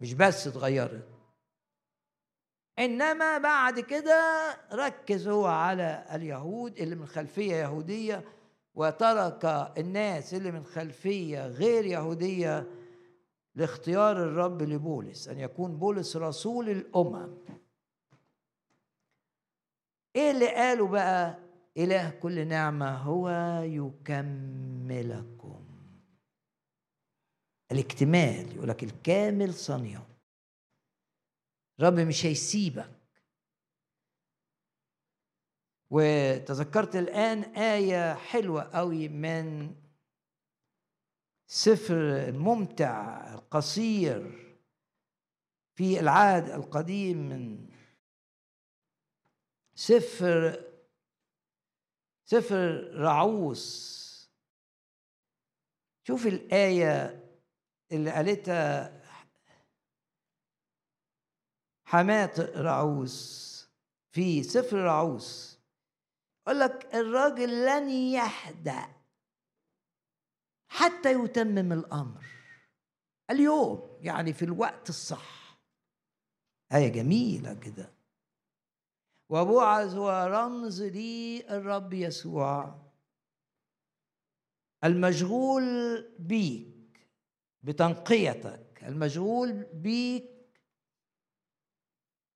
[0.00, 1.08] مش بس اتغيرت.
[2.78, 8.24] إنما بعد كده ركز هو على اليهود اللي من خلفية يهودية
[8.74, 9.44] وترك
[9.78, 12.66] الناس اللي من خلفية غير يهودية
[13.54, 17.38] لاختيار الرب لبولس أن يكون بولس رسول الأمم.
[20.16, 21.38] إيه اللي قاله بقى؟
[21.76, 23.28] إله كل نعمة هو
[23.64, 25.66] يكملكم.
[27.72, 30.02] الاكتمال يقول لك الكامل صنيع.
[31.80, 33.00] الرب مش هيسيبك.
[35.90, 39.74] وتذكرت الآن آية حلوة قوي من
[41.46, 41.94] سفر
[42.28, 44.46] الممتع القصير
[45.74, 47.69] في العهد القديم من
[49.80, 50.64] سفر
[52.24, 54.00] سفر رعوس
[56.06, 57.24] شوف الآية
[57.92, 59.00] اللي قالتها
[61.84, 63.50] حماة رعوس
[64.10, 65.58] في سفر رعوس
[66.46, 68.88] يقول لك الراجل لن يهدأ
[70.68, 72.24] حتى يتمم الأمر.
[73.30, 75.60] اليوم يعني في الوقت الصح.
[76.72, 77.99] آية جميلة كده.
[79.30, 82.80] وبوعز هو رمز للرب يسوع.
[84.84, 85.64] المشغول
[86.18, 87.08] بيك
[87.62, 88.84] بتنقيتك.
[88.86, 90.30] المشغول بيك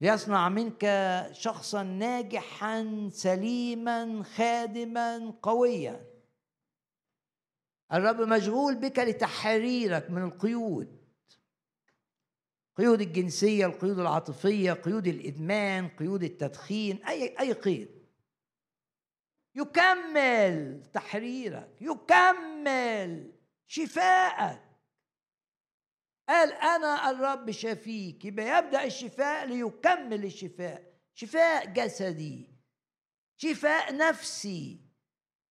[0.00, 0.84] ليصنع منك
[1.32, 6.06] شخصا ناجحا سليما خادما قويا.
[7.92, 11.03] الرب مشغول بك لتحريرك من القيود.
[12.76, 18.04] قيود الجنسية القيود العاطفية قيود الإدمان قيود التدخين أي أي قيد.
[19.54, 23.32] يكمل تحريرك يكمل
[23.66, 24.62] شفاءك.
[26.28, 30.94] قال أنا الرب شفيك يبقى يبدأ الشفاء ليكمل الشفاء.
[31.14, 32.54] شفاء جسدي
[33.36, 34.80] شفاء نفسي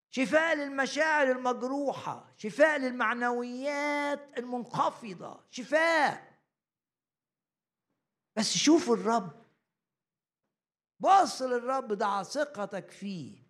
[0.09, 6.32] شفاء للمشاعر المجروحة شفاء للمعنويات المنخفضة شفاء.
[8.35, 9.43] بس شوف الرب.
[10.99, 13.43] بص للرب ضع ثقتك فيه.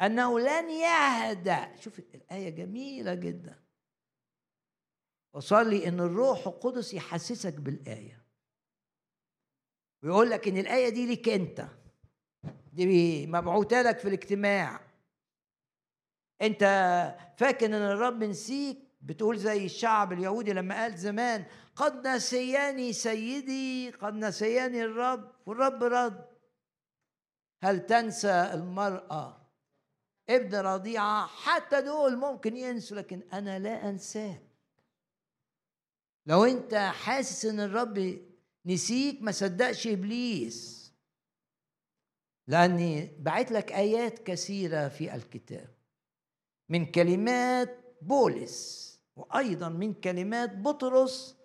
[0.00, 1.76] أنه لن يهدأ.
[1.76, 3.62] شوف الآية جميلة جدا.
[5.34, 8.24] وصلي إن الروح القدس يحسسك بالآية.
[10.02, 11.68] ويقول لك إن الآية دي ليك أنت.
[12.72, 14.80] دي مبعوثة لك في الاجتماع.
[16.42, 16.60] أنت
[17.38, 21.46] فاكر إن الرب نسيك بتقول زي الشعب اليهودي لما قال زمان
[21.76, 26.26] قد نسياني سيدي قد نسياني الرب والرب رد.
[27.62, 29.46] هل تنسى المرأة
[30.28, 34.42] ابن رضيعة؟ حتى دول ممكن ينسوا لكن أنا لا أنساك.
[36.26, 38.20] لو أنت حاسس إن الرب
[38.66, 40.92] نسيك ما صدقش إبليس
[42.46, 45.74] لأني بعت لك آيات كثيرة في الكتاب.
[46.68, 51.39] من كلمات بولس وأيضا من كلمات بطرس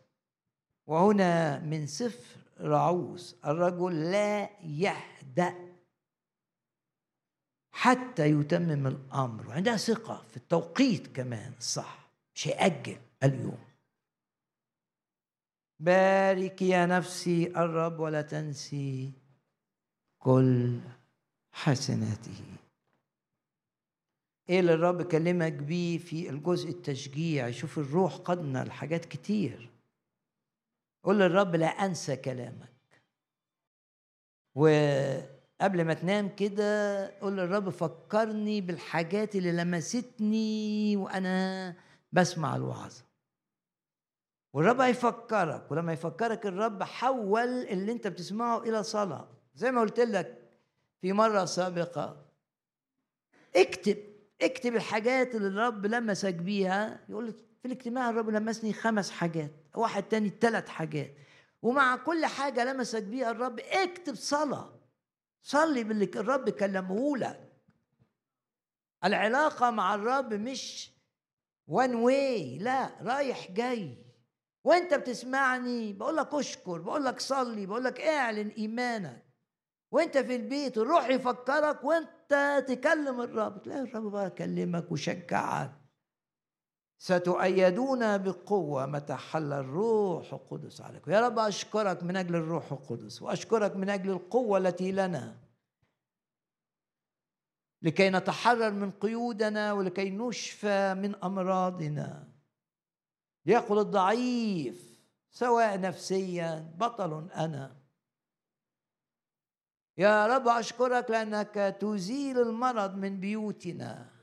[0.87, 5.75] وهنا من سفر رعوس الرجل لا يهدأ
[7.71, 9.47] حتى يتمم الأمر.
[9.47, 13.65] وعندها ثقة في التوقيت كمان صح مش هيأجل اليوم.
[15.79, 19.11] بارك يا نفسي الرب ولا تنسي
[20.19, 20.79] كل
[21.51, 22.43] حسناته.
[24.49, 29.69] إيه اللي الرب كلمك بيه في الجزء التشجيع؟ شوف الروح قدنا لحاجات كتير.
[31.05, 32.75] قول للرب لا أنسى كلامك.
[34.55, 41.75] وقبل ما تنام كده قول للرب فكرني بالحاجات اللي لمستني وأنا
[42.11, 43.03] بسمع الوعظة.
[44.53, 49.27] والرب هيفكرك ولما يفكرك الرب حول اللي أنت بتسمعه إلى صلاة.
[49.55, 50.41] زي ما قلت لك
[51.01, 52.25] في مرة سابقة
[53.55, 53.97] اكتب
[54.41, 56.99] اكتب الحاجات اللي الرب لمسك بيها.
[57.09, 59.51] يقول لك في الاجتماع الرب لمسني خمس حاجات.
[59.77, 61.15] واحد تاني ثلاث حاجات.
[61.61, 64.79] ومع كل حاجة لمسك بيها الرب اكتب صلاة.
[65.41, 67.53] صلي باللي الرب كلمه لك.
[69.03, 70.91] العلاقة مع الرب مش
[71.67, 74.05] وان واي لا رايح جاي.
[74.63, 79.25] وانت بتسمعني بقول لك اشكر بقول لك صلي بقول لك اعلن إيمانك.
[79.91, 83.61] وانت في البيت الروح يفكرك وانت تكلم الرب.
[83.61, 85.84] تلاقي الرب بقى يكلمك ويشجعك.
[87.05, 88.85] ستؤيدون بقوة.
[88.85, 94.09] متى حل الروح القدس عليكم؟ يا رب أشكرك من أجل الروح القدس وأشكرك من أجل
[94.09, 95.37] القوة التي لنا.
[97.81, 102.27] لكي نتحرر من قيودنا ولكي نشفى من أمراضنا.
[103.45, 104.95] ليقل الضعيف
[105.31, 107.75] سواء نفسيا بطل أنا.
[109.97, 114.14] يا رب أشكرك لأنك تزيل المرض من بيوتنا.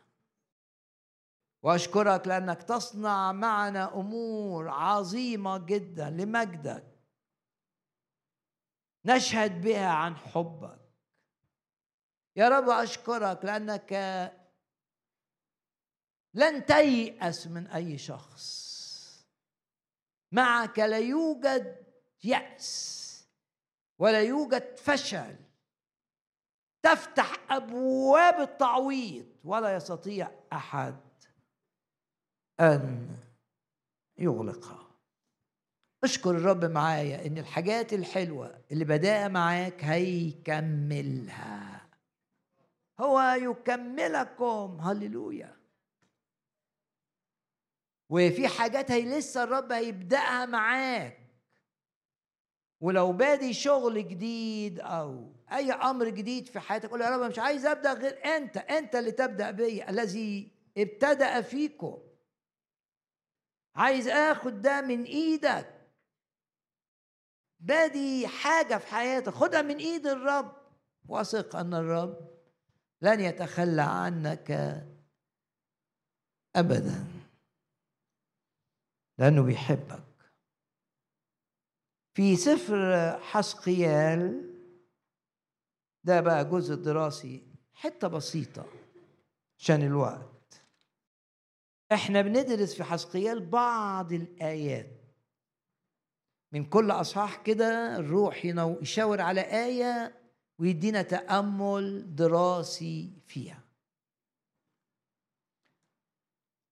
[1.63, 6.85] وأشكرك لأنك تصنع معنا أمور عظيمة جدا لمجدك.
[9.05, 10.81] نشهد بها عن حبك.
[12.37, 13.93] يا رب أشكرك لأنك
[16.35, 18.73] لن تيأس من أي شخص.
[20.33, 21.87] معك لا يوجد
[22.25, 23.03] يأس
[23.99, 25.37] ولا يوجد فشل.
[26.83, 31.12] تفتح أبواب التعويض ولا يستطيع أحد.
[32.63, 33.09] أن
[34.19, 34.87] يغلقها
[36.05, 41.83] اشكر الرب معايا إن الحاجات الحلوة اللي بدأ معاك هيكملها.
[43.01, 44.79] هو يكملكم.
[44.81, 45.57] هللويا.
[48.11, 51.19] وفي حاجات هي لسه الرب هيبدأها معاك.
[52.81, 57.67] ولو بادي شغل جديد أو أي أمر جديد في حياتك قول يا رب مش عايز
[57.67, 58.57] أبدأ غير أنت.
[58.57, 62.12] أنت اللي تبدأ بي الذي ابتدأ فيكم.
[63.75, 65.89] عايز آخد ده من إيدك.
[67.61, 70.53] بادي حاجة في حياتك خدها من إيد الرب.
[71.09, 72.31] واثق أن الرب
[73.03, 74.51] لن يتخلى عنك
[76.57, 77.05] ابدا.
[79.19, 80.03] لأنه بيحبك.
[82.15, 84.53] في سفر حسقيال
[86.05, 88.67] ده بقى جزء دراسي حتة بسيطة
[89.59, 90.32] عشان الوقت.
[91.95, 95.03] إحنا بندرس في حسقيال بعض الآيات.
[96.53, 100.15] من كل أصحاح كده الروح يشاور على آية
[100.59, 103.63] ويدينا تأمل دراسي فيها.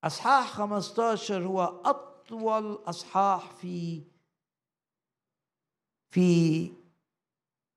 [0.05, 4.03] أصحاح 15 هو أطول أصحاح في
[6.11, 6.73] في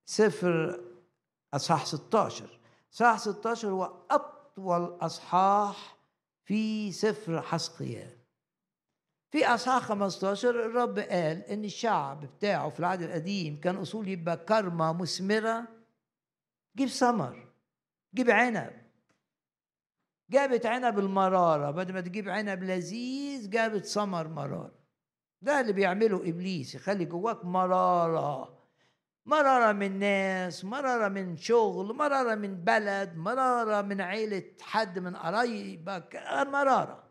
[0.05, 0.83] سفر
[1.53, 2.59] أصحاح 16
[2.93, 5.97] أصحاح 16 هو أطول أصحاح
[6.45, 8.23] في سفر حسقيال
[9.33, 14.93] في أصحاح 15 الرب قال إن الشعب بتاعه في العهد القديم كان أصول يبقى كرمة
[14.93, 15.67] مثمرة.
[16.77, 17.53] جيب ثمر
[18.15, 18.73] جيب عنب.
[20.31, 24.79] جابت عنب المرارة بدل ما تجيب عنب لذيذ جابت ثمر مرارة.
[25.41, 28.52] ده اللي بيعمله إبليس يخلي جواك مرارة.
[29.25, 36.15] مرارة من ناس مرارة من شغل مرارة من بلد مرارة من عيلة حد من قرايبك
[36.47, 37.09] مرارة.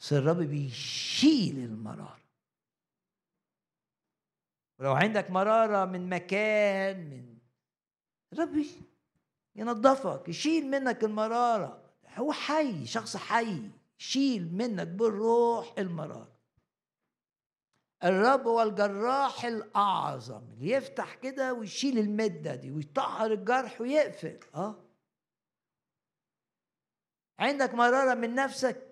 [0.00, 2.20] بس الرب بيشيل المرارة.
[4.78, 7.38] ولو عندك مرارة من مكان من
[8.32, 8.64] الرب
[9.56, 11.82] ينظفك يشيل منك المرارة.
[12.14, 13.70] هو حي شخص حي
[14.00, 16.39] يشيل منك بالروح المرارة.
[18.04, 24.74] الرب هو الجراح الأعظم اللي يفتح كده ويشيل المدة دي ويطهر الجرح ويقفل آه.
[27.38, 28.86] عندك مرارة من نفسك؟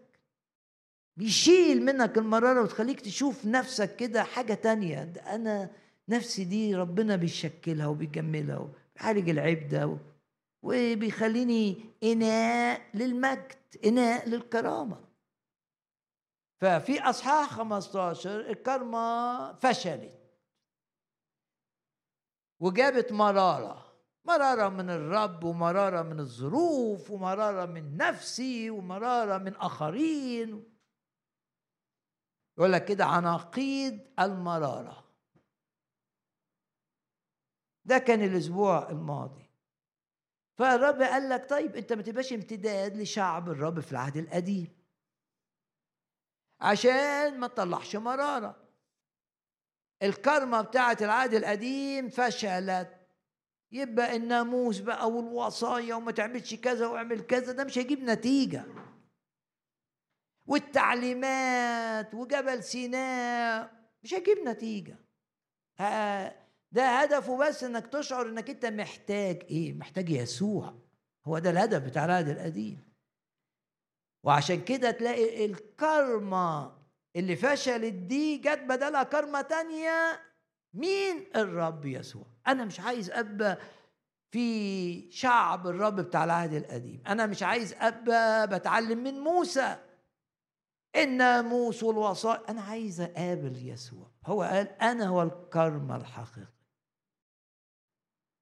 [1.17, 5.03] بيشيل منك المرارة وتخليك تشوف نفسك كده حاجة تانية.
[5.27, 5.71] أنا
[6.09, 9.99] نفسي دي ربنا بيشكلها وبيجملها وبيعالج العيب ده
[10.63, 15.08] وبيخليني إناء للمجد إناء للكرامة.
[16.61, 20.19] ففي أصحاح 15 الكرمة فشلت.
[22.61, 23.89] وجابت مرارة
[24.25, 30.79] مرارة من الرب ومرارة من الظروف ومرارة من نفسي ومرارة من آخرين.
[32.59, 35.05] يقول لك كده عناقيد المرارة.
[37.85, 39.51] ده كان الأسبوع الماضي.
[40.59, 44.78] فالرب قال لك طيب أنت ما تبقاش امتداد لشعب الرب في العهد القديم.
[46.61, 48.69] عشان ما تطلعش مرارة.
[50.03, 52.95] الكرمة بتاعت العهد القديم فشلت.
[53.73, 58.65] يبقى الناموس بقى والوصايا وما تعملش كذا واعمل كذا ده مش هيجيب نتيجة.
[60.47, 63.71] والتعليمات وجبل سيناء
[64.03, 64.97] مش هيجيب نتيجة.
[66.73, 70.75] ده هدفه بس إنك تشعر إنك أنت محتاج إيه؟ محتاج يسوع.
[71.27, 72.88] هو ده الهدف بتاع العهد القديم.
[74.23, 76.79] وعشان كده تلاقي الكرمة
[77.17, 80.21] اللي فشلت دي جت بدلها كرمة تانية.
[80.75, 82.27] مين؟ الرب يسوع.
[82.47, 83.59] أنا مش عايز أبقى
[84.31, 87.03] في شعب الرب بتاع العهد القديم.
[87.07, 89.77] أنا مش عايز أبقى بتعلم من موسى.
[90.97, 94.11] الناموس والوصايا أنا عايز أقابل يسوع.
[94.27, 96.53] هو قال أنا هو الكرمة الحقيقي.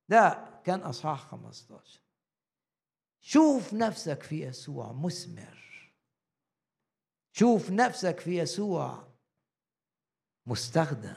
[0.09, 2.01] ده كان أصحاح 15
[3.20, 5.66] شوف نفسك في يسوع مثمر.
[7.39, 9.09] شوف نفسك في يسوع
[10.47, 11.17] مستخدم.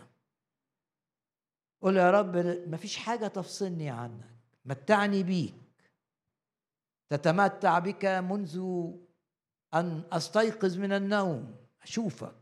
[1.82, 2.38] قول يا رب
[2.68, 4.30] ما فيش حاجة تفصلني عنك
[4.66, 5.54] متعني بيك.
[7.10, 8.58] تتمتع بك منذ
[9.74, 12.36] أن أستيقظ من النوم أشوفك.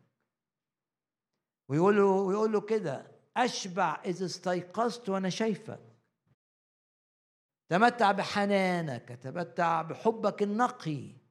[1.70, 5.80] ويقول له ويقول له كده أشبع إذا استيقظت وأنا شايفك.
[7.70, 11.27] تمتع بحنانك تمتع بحبك النقي.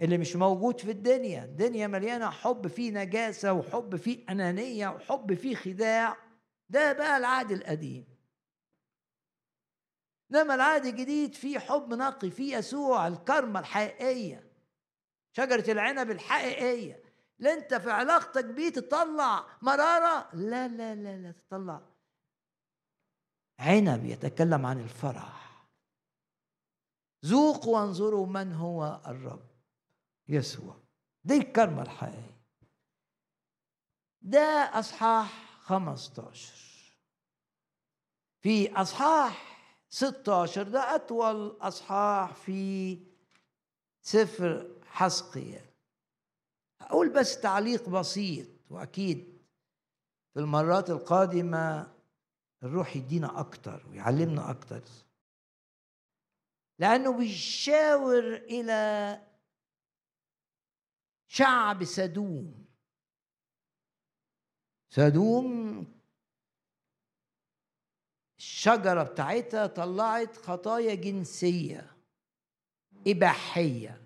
[0.00, 1.44] اللي مش موجود في الدنيا.
[1.44, 6.16] الدنيا مليانة حب فيه نجاسة وحب فيه أنانية وحب فيه خداع.
[6.68, 8.06] ده بقى العهد القديم.
[10.30, 14.52] إنما العهد الجديد فيه حب نقي فيه يسوع الكرمة الحقيقية.
[15.32, 17.02] شجرة العنب الحقيقية.
[17.38, 21.82] لا أنت في علاقتك بيه تطلع مرارة؟ لا لا لا لا تطلع.
[23.58, 25.66] عنب يتكلم عن الفرح.
[27.24, 29.55] ذوقوا وانظروا من هو الرب.
[30.28, 30.76] يسوع.
[31.24, 32.36] دي الكرمة الحقيقية
[34.22, 36.54] ده أصحاح 15
[38.40, 39.56] في أصحاح
[39.88, 42.98] 16 ده أطول أصحاح في
[44.02, 45.64] سفر حسقيال
[46.80, 49.38] أقول بس تعليق بسيط وأكيد
[50.34, 51.92] في المرات القادمة
[52.62, 54.82] الروح يدينا أكتر ويعلمنا أكتر.
[56.78, 59.20] لأنه بيشاور إلى
[61.28, 62.66] شعب سدوم.
[64.88, 65.86] سدوم
[68.38, 71.96] الشجرة بتاعتها طلعت خطايا جنسية
[73.06, 74.00] إباحية.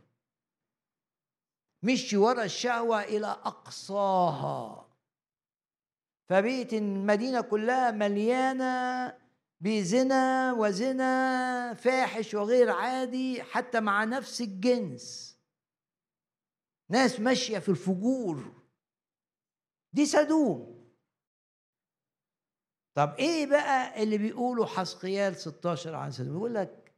[1.83, 4.87] مشي ورا الشهوة إلى أقصاها.
[6.29, 9.19] فبقيت المدينة كلها مليانة
[9.61, 15.30] بزنا وزنا فاحش وغير عادي حتى مع نفس الجنس.
[16.91, 18.53] ناس ماشية في الفجور.
[19.93, 20.81] دي سدوم.
[22.95, 26.93] طب إيه بقى اللي بيقوله حسقيال 16 عن سدوم؟ بيقول لك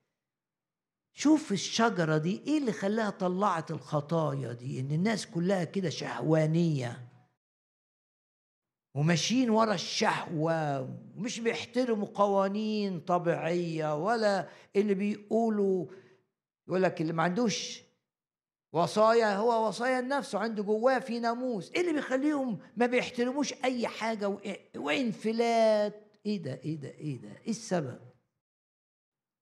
[1.15, 7.09] شوف الشجرة دي إيه اللي خلاها طلعت الخطايا دي؟ إن الناس كلها كده شهوانية.
[8.95, 10.81] وماشيين ورا الشهوة
[11.17, 15.87] ومش بيحترموا قوانين طبيعية ولا اللي بيقولوا
[16.69, 17.83] يقول لك اللي ما عندوش
[18.73, 21.71] وصايا هو وصايا النفس وعنده جواه في ناموس.
[21.71, 24.39] إيه اللي بيخليهم ما بيحترموش أي حاجة؟
[24.77, 26.03] وانفلات.
[26.27, 28.01] إيه ده؟ إيه ده؟ إيه ده؟ إيه السبب؟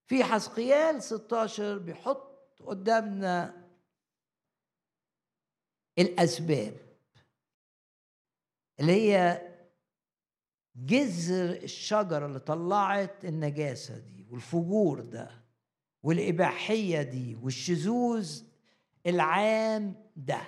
[0.07, 3.65] في حسقيال 16 بيحط قدامنا
[5.99, 6.77] الأسباب
[8.81, 9.43] اللي هي
[10.77, 15.31] جذر الشجرة اللي طلعت النجاسة دي والفجور ده
[16.03, 18.43] والإباحية دي والشذوذ
[19.07, 20.43] العام ده.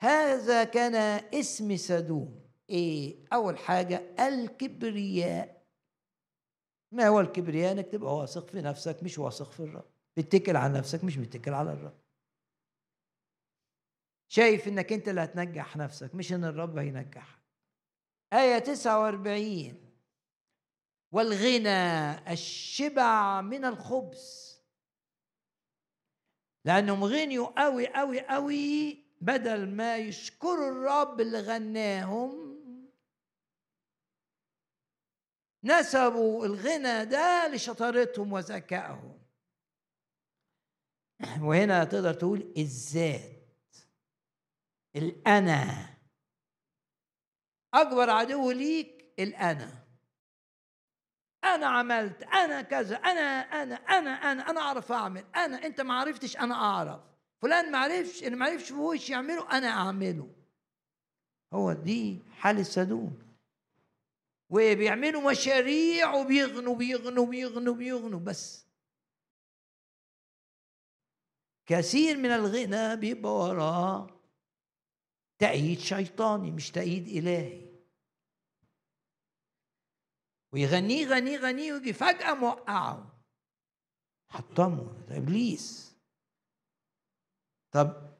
[0.00, 0.94] هذا كان
[1.34, 5.64] اسم سدوم إيه؟ أول حاجة الكبرياء.
[6.92, 9.90] ما هو الكبرياء؟ إنك تبقى واثق في نفسك مش واثق في الرب.
[10.16, 11.98] بتتكل على نفسك مش بتتكل على الرب.
[14.28, 17.44] شايف إنك أنت اللي هتنجح نفسك مش إن الرب هينجحك.
[18.32, 19.80] آية 49
[21.12, 24.43] والغنى الشبع من الخبز.
[26.64, 32.44] لأنهم غنيوا قوي قوي قوي بدل ما يشكروا الرب اللي غناهم.
[35.64, 39.18] نسبوا الغنى ده لشطارتهم وذكائهم.
[41.40, 43.76] وهنا تقدر تقول الذات
[44.96, 45.94] الأنا.
[47.74, 49.83] أكبر عدو ليك الأنا.
[51.54, 53.20] أنا عملت أنا كذا أنا
[53.62, 57.00] أنا أنا أنا أنا أعرف أعمل أنا أنت ما عرفتش أنا أعرف.
[57.42, 60.28] فلان ما عرفش اللي ما عرفش وش يعمله أنا أعمله.
[61.52, 63.18] هو دي حال السدوم
[64.50, 68.66] وبيعملوا مشاريع وبيغنوا بيغنوا بيغنوا بيغنوا بس.
[71.66, 74.06] كثير من الغنى بيبقى وراه
[75.38, 77.63] تأييد شيطاني مش تأييد إلهي.
[80.54, 83.20] ويغنيه غنيه غنيه ويجي فجأة موقعه.
[84.28, 85.04] حطمه.
[85.08, 85.96] ده إبليس
[87.70, 88.14] طب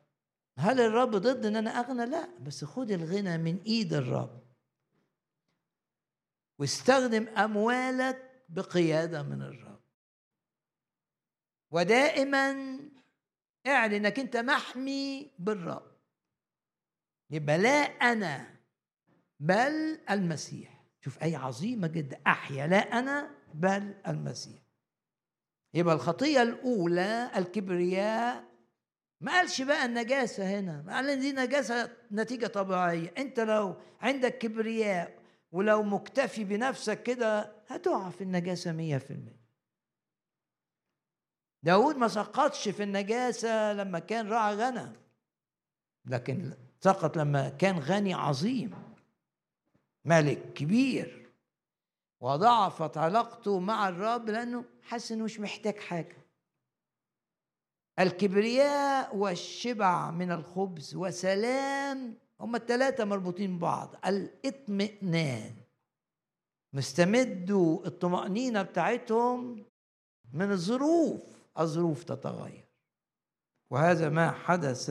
[0.58, 2.38] هل الرب ضد إن أنا أغنى؟ لا.
[2.38, 4.44] بس خد الغنى من إيد الرب.
[6.58, 9.80] واستخدم أموالك بقيادة من الرب.
[11.70, 12.50] ودائما
[13.66, 15.96] اعلن إنك أنت محمي بالرب.
[17.30, 17.78] يبقى لا
[18.12, 18.56] أنا
[19.40, 20.73] بل المسيح.
[21.04, 22.20] شوف أي عظيمة جدا.
[22.26, 24.62] أحيا لا أنا بل المسيح.
[25.74, 28.44] يبقى الخطية الأولى الكبرياء.
[29.20, 30.84] ما قالش بقى النجاسة هنا.
[30.88, 33.14] قال إن دي نجاسة نتيجة طبيعية.
[33.18, 35.18] أنت لو عندك كبرياء
[35.52, 39.44] ولو مكتفي بنفسك كده هتقع في النجاسة مية في المية.
[41.62, 44.92] داود ما سقطش في النجاسة لما كان راعي غنم
[46.06, 48.93] لكن سقط لما كان غني عظيم.
[50.04, 51.30] ملك كبير.
[52.20, 56.16] وضعفت علاقته مع الرب لأنه حس إنه مش محتاج حاجة.
[57.98, 63.94] الكبرياء والشبع من الخبز وسلام هما الثلاثة مربوطين ببعض.
[64.06, 65.54] الاطمئنان.
[66.72, 69.64] مستمدوا الطمأنينة بتاعتهم
[70.32, 71.22] من الظروف
[71.58, 72.64] الظروف تتغير.
[73.70, 74.90] وهذا ما حدث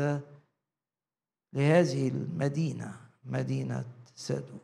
[1.54, 3.86] لهذه المدينة مدينة
[4.16, 4.58] سدو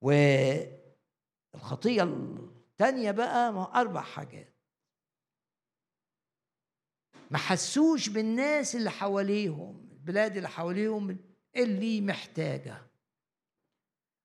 [0.00, 4.54] والخطية الثانية بقى أربع حاجات.
[7.30, 11.18] ما حسوش بالناس اللي حواليهم البلاد اللي حواليهم
[11.56, 12.82] اللي محتاجة.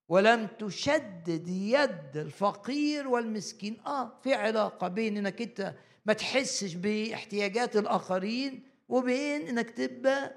[0.09, 3.79] ولم تشدد يد الفقير والمسكين.
[3.79, 5.75] آه في علاقة بين إنك أنت
[6.05, 10.35] ما تحسش باحتياجات الآخرين وبين إنك تبقى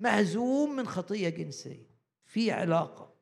[0.00, 1.90] مهزوم من خطية جنسية.
[2.24, 3.17] في علاقة.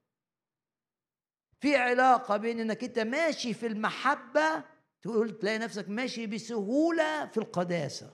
[1.60, 4.64] في علاقة بين إنك أنت ماشي في المحبة
[5.02, 8.12] تقول تلاقي نفسك ماشي بسهولة في القداسة.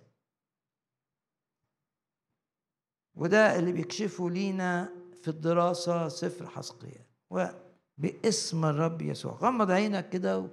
[3.15, 4.89] وده اللي بيكشفه لينا
[5.23, 7.07] في الدراسة سفر حسقية.
[7.31, 9.33] وباسم الرب يسوع.
[9.33, 10.49] غمض عينك كده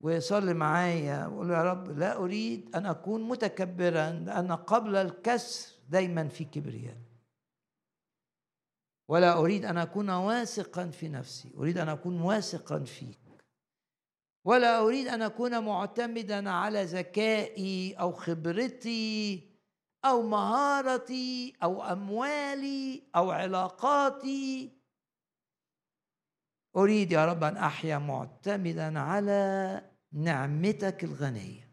[0.00, 6.44] وصلي معايا وقول يا رب لا أريد أن أكون متكبرا لأن قبل الكسر دايما في
[6.44, 6.96] كبرياء.
[9.08, 13.18] ولا أريد أن أكون واثقا في نفسي أريد أن أكون واثقا فيك.
[14.44, 19.48] ولا أريد أن أكون معتمدا على ذكائي أو خبرتي
[20.04, 24.78] أو مهارتي أو أموالي أو علاقاتي.
[26.76, 29.82] أريد يا رب أن أحيا معتمدا على
[30.12, 31.68] نعمتك الغنية.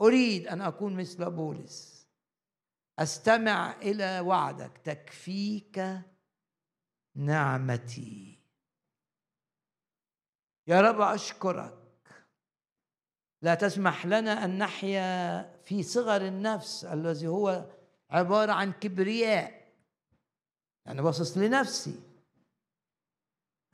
[0.00, 1.89] أريد أن أكون مثل بولس.
[3.00, 4.78] أستمع إلى وعدك.
[4.84, 6.00] تكفيك
[7.14, 8.38] نعمتي.
[10.66, 11.76] يا رب أشكرك.
[13.42, 17.70] لا تسمح لنا أن نحيا في صغر النفس الذي هو
[18.10, 19.50] عبارة عن كبرياء.
[19.50, 19.60] أنا
[20.86, 22.00] يعني باصص لنفسي.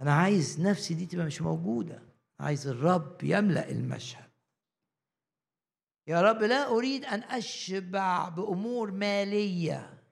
[0.00, 2.02] أنا عايز نفسي دي تبقى مش موجودة.
[2.40, 4.25] عايز الرب يملأ المشهد.
[6.06, 10.02] يا رب لا أريد أن أشبع بأمور مالية.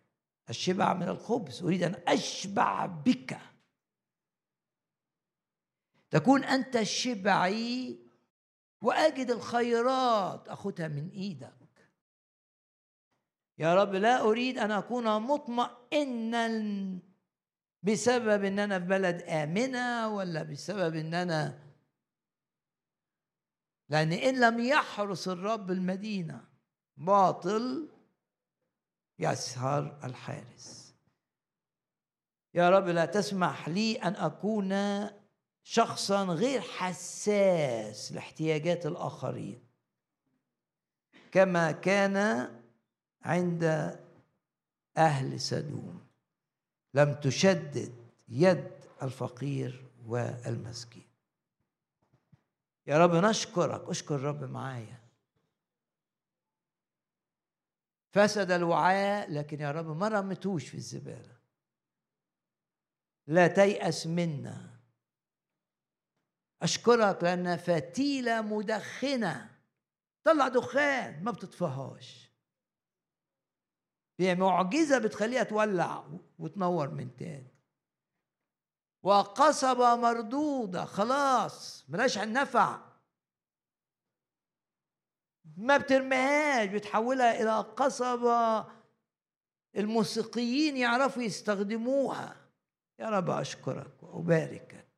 [0.51, 3.39] الشبع من الخبز أريد أن أشبع بك.
[6.11, 7.99] تكون أنت شبعي
[8.83, 11.55] وأجد الخيرات اخدها من إيدك.
[13.59, 16.49] يا رب لا أريد أن أكون مطمئنا
[17.83, 21.64] بسبب إن أنا في بلد آمنة ولا بسبب إن أنا
[23.95, 26.45] لأن إن لم يحرس الرب المدينة
[26.97, 27.89] باطل
[29.19, 30.95] يسهر الحارس.
[32.55, 34.75] يا رب لا تسمح لي أن أكون
[35.63, 39.65] شخصا غير حساس لاحتياجات الآخرين.
[41.33, 42.49] كما كان
[43.23, 43.65] عند
[44.97, 46.07] أهل سدوم.
[46.95, 47.95] لم تشدد
[48.29, 48.71] يد
[49.03, 51.04] الفقير والمسكين.
[52.87, 55.05] يا رب نشكرك اشكر الرب معايا.
[58.13, 61.37] فسد الوعاء لكن يا رب ما رمتوش في الزبالة.
[63.27, 64.81] لا تيأس منا.
[66.63, 69.59] أشكرك لأن فتيلة مدخنة.
[70.25, 72.31] طلع دخان ما بتطفهاش.
[74.21, 76.09] هي معجزة بتخليها تولع
[76.39, 77.54] وتنور من تاني.
[79.05, 82.81] وقصبة مردودة خلاص ملاش نفع.
[85.57, 88.67] ما بترميهاش بتحولها إلى قصبة
[89.77, 92.37] الموسيقيين يعرفوا يستخدموها.
[92.99, 94.89] يا رب أشكرك وأباركك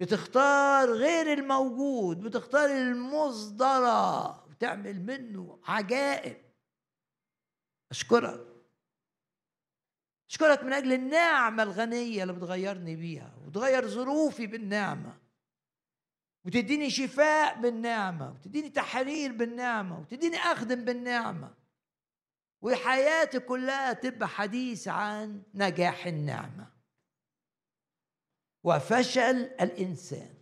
[0.00, 6.36] بتختار غير الموجود بتختار المصدرة وتعمل منه عجائب.
[7.90, 8.55] أشكرك.
[10.30, 15.18] أشكرك من أجل النعمة الغنية اللي بتغيرني بيها وتغير ظروفي بالنعمة
[16.44, 21.54] وتديني شفاء بالنعمة وتديني تحرير بالنعمة وتديني أخدم بالنعمة.
[22.62, 26.72] وحياتي كلها تبقى حديث عن نجاح النعمة.
[28.64, 30.34] وفشل الإنسان.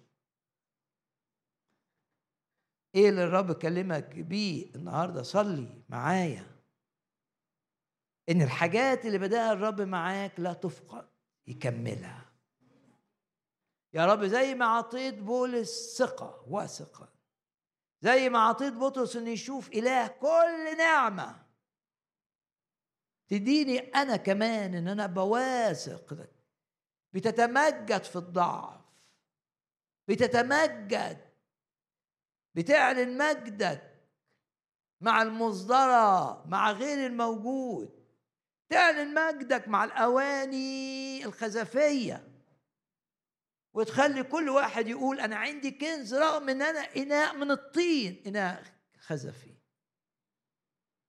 [2.94, 6.53] إيه اللي الرب كلمك بيه النهارده؟ صلي معايا.
[8.28, 11.08] إن الحاجات اللي بدأها الرب معاك لا تفقد
[11.46, 12.32] يكملها.
[13.92, 17.08] يا رب زي ما عطيت بولس ثقة وثقة
[18.00, 21.44] زي ما عطيت بطرس إنه يشوف إله كل نعمة
[23.28, 26.28] تديني أنا كمان إن أنا بواثق
[27.12, 28.80] بتتمجد في الضعف
[30.08, 31.32] بتتمجد
[32.54, 33.94] بتعلن مجدك
[35.00, 38.03] مع المصدرة مع غير الموجود.
[38.68, 42.28] تعلن مجدك مع الأواني الخزفية
[43.74, 48.64] وتخلي كل واحد يقول أنا عندي كنز رغم إن أنا إناء من الطين إناء
[48.98, 49.54] خزفي.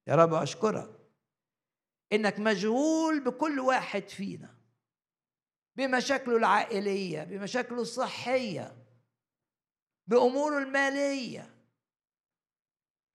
[0.07, 0.99] يا رب أشكرك
[2.13, 4.55] إنك مشغول بكل واحد فينا
[5.75, 8.85] بمشاكله العائلية بمشاكله الصحية
[10.07, 11.55] بأموره المالية.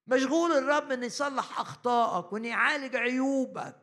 [0.06, 3.79] مشغول الرب ان يصلح أخطائك وان يعالج عيوبك.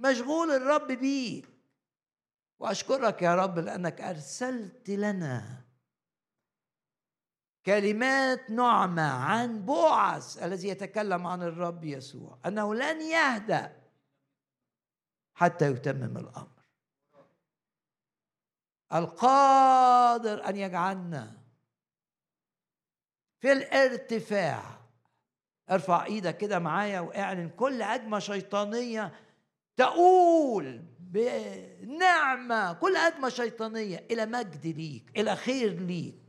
[0.00, 1.48] مشغول الرب بيك
[2.58, 5.64] وأشكرك يا رب لأنك أرسلت لنا
[7.66, 12.38] كلمات نعمة عن بوعز الذي يتكلم عن الرب يسوع.
[12.46, 13.82] أنه لن يهدأ
[15.34, 16.60] حتى يتمم الأمر.
[18.94, 21.36] القادر أن يجعلنا
[23.38, 24.80] في الارتفاع.
[25.70, 29.12] ارفع إيدك كده معايا واعلن كل هجمه شيطانية
[29.76, 36.20] تقول بنعمة كل هجمه شيطانية إلى مجد ليك إلى خير ليك.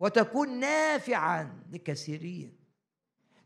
[0.00, 2.58] وتكون نافعا لكثيرين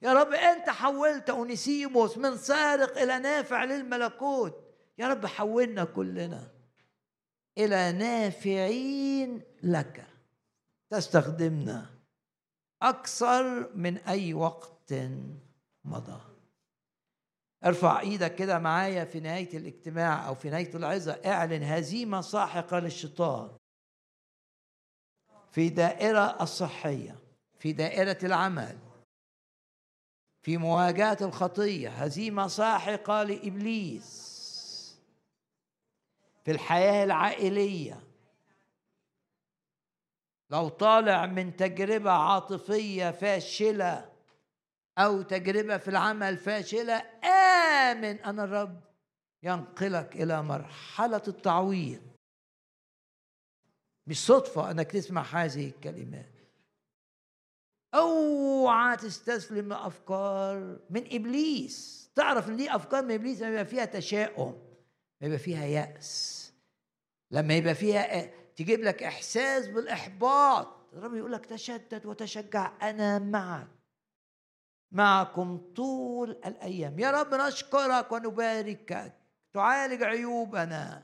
[0.03, 4.55] يا رب أنت حولت أونيسيموس من سارق إلى نافع للملكوت.
[4.99, 6.51] يا رب حولنا كلنا
[7.59, 10.07] إلى نافعين لك.
[10.91, 11.87] تستخدمنا
[12.83, 14.95] أكثر من أي وقت
[15.85, 16.38] مضى.
[17.65, 23.51] ارفع إيدك كده معايا في نهاية الاجتماع أو في نهاية العظة اعلن هزيمة ساحقة للشيطان.
[25.51, 27.19] في دائرة الصحية
[27.59, 28.79] في دائرة العمل
[30.43, 34.29] في مواجهة الخطية هزيمة ساحقة لإبليس.
[36.45, 38.01] في الحياة العائلية.
[40.51, 44.08] لو طالع من تجربة عاطفية فاشلة
[44.99, 46.95] أو تجربة في العمل فاشلة
[47.25, 48.21] آمن.
[48.21, 48.81] ان الرب
[49.43, 52.03] ينقلك إلى مرحلة التعويض.
[54.07, 56.33] مش صدفه أنك تسمع هذه الكلمات
[57.95, 62.11] أوعى تستسلم لأفكار من إبليس.
[62.15, 64.63] تعرف إن دي أفكار من إبليس لما يبقى فيها تشاؤم
[65.21, 66.53] يبقى فيها يأس
[67.31, 70.93] لما يبقى فيها تجيب لك إحساس بالإحباط.
[70.93, 72.91] الرب يقول لك تشدد وتشجع.
[72.91, 73.78] أنا معك.
[74.93, 76.99] معكم طول الأيام.
[76.99, 79.13] يا رب نشكرك ونباركك
[79.55, 81.03] تعالج عيوبنا.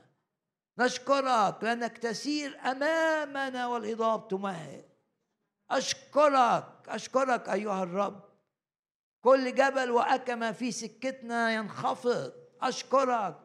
[0.79, 4.85] نشكرك لأنك تسير أمامنا والهضاب تمهد
[5.71, 6.65] أشكرك.
[6.87, 8.23] أشكرك أيها الرب.
[9.21, 12.33] كل جبل وأكمة في سكتنا ينخفض.
[12.61, 13.37] أشكرك.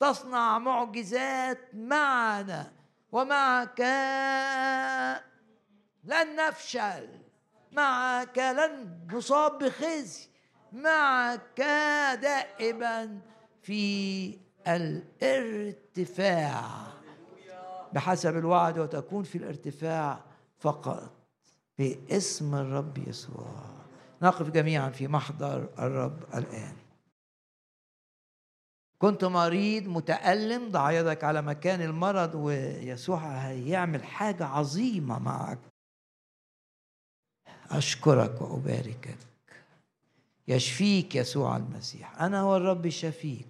[0.00, 2.72] تصنع معجزات معنا.
[3.12, 3.80] ومعك
[6.04, 7.19] لن نفشل.
[7.72, 10.28] معك لن نصاب بخزي
[10.72, 11.60] معك
[12.22, 13.18] دائما
[13.62, 14.38] في
[14.68, 16.62] الارتفاع.
[17.92, 20.20] بحسب الوعد وتكون في الارتفاع
[20.58, 21.12] فقط
[21.78, 23.54] باسم الرب يسوع.
[24.22, 26.76] نقف جميعا في محضر الرب الآن.
[28.98, 35.58] كنت مريض متألم ضع يدك على مكان المرض ويسوع هيعمل حاجة عظيمة معك.
[37.70, 39.18] أشكرك وأباركك.
[40.48, 42.22] يشفيك يسوع المسيح.
[42.22, 43.46] أنا هو الرب شفيك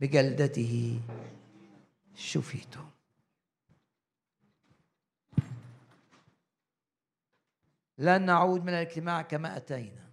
[0.00, 1.00] بجلدته
[2.14, 2.84] شفيته.
[7.98, 10.08] لن نعود من الاجتماع كما أتينا.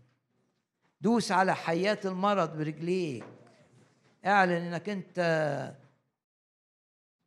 [1.01, 3.25] دوس على حياة المرض برجليك.
[4.25, 5.75] اعلن إنك أنت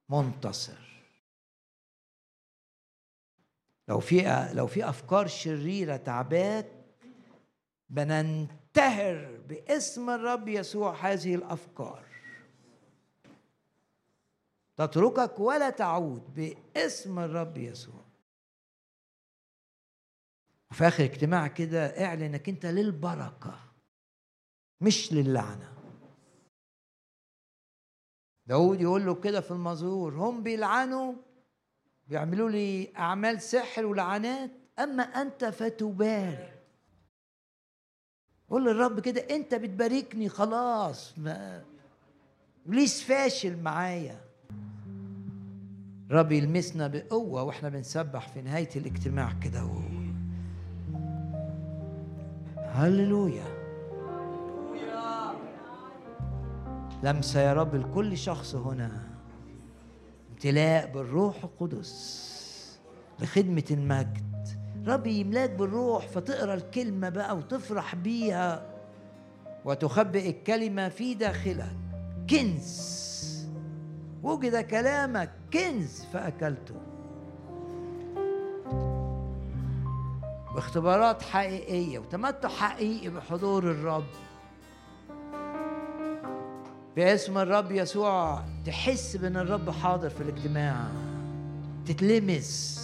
[0.09, 0.88] منتصر.
[3.89, 6.67] لو في لو في أفكار شريرة تعباك
[7.91, 12.05] بننتهر باسم الرب يسوع هذه الأفكار.
[14.77, 18.05] تتركك ولا تعود باسم الرب يسوع.
[20.71, 23.59] وفي آخر اجتماع كده اعلن إنك أنت للبركة
[24.81, 25.73] مش للعنة.
[28.47, 31.15] داود يقول له كده في المزور هم بيلعنوا
[32.09, 34.51] بيعملوا لي أعمال سحر ولعنات.
[34.79, 36.55] أما أنت فتبارك.
[38.51, 41.19] قول للرب كده أنت بتباركني خلاص.
[41.19, 41.63] ما
[42.67, 44.21] ابليس فاشل معايا؟
[46.11, 49.71] رب يلمسنا بقوة وإحنا بنسبح في نهاية الاجتماع كده.
[52.57, 53.59] هللويا.
[57.03, 59.08] لمسة يا رب لكل شخص هنا.
[60.39, 62.79] امتلاء بالروح القدس
[63.21, 64.49] لخدمة المجد.
[64.87, 68.67] رب يملأك بالروح فتقرأ الكلمة بقى وتفرح بيها
[69.65, 71.77] وتخبئ الكلمة في داخلك.
[72.31, 73.49] كنز.
[74.23, 76.75] وجد كلامك كنز فأكلته.
[80.55, 84.05] باختبارات حقيقية وتمتع حقيقي بحضور الرب.
[86.97, 90.77] باسم الرب يسوع تحس بأن الرب حاضر في الاجتماع.
[91.87, 92.79] تتلمس.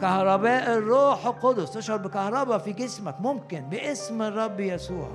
[0.00, 3.20] كهرباء الروح القدس تشعر بكهرباء في جسمك.
[3.20, 5.08] ممكن باسم الرب يسوع.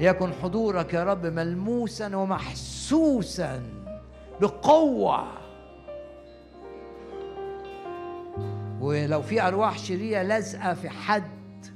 [0.00, 3.62] ليكن حضورك يا رب ملموسا ومحسوسا
[4.40, 5.41] بقوة.
[8.82, 11.66] ولو في أرواح شريره لازقة في حد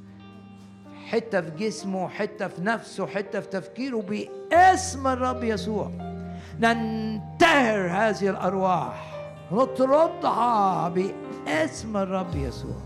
[1.06, 5.90] حتة في جسمه حتة في نفسه حتة في تفكيره باسم الرب يسوع.
[6.60, 9.12] ننتهر هذه الأرواح
[9.52, 12.85] نطردها باسم الرب يسوع.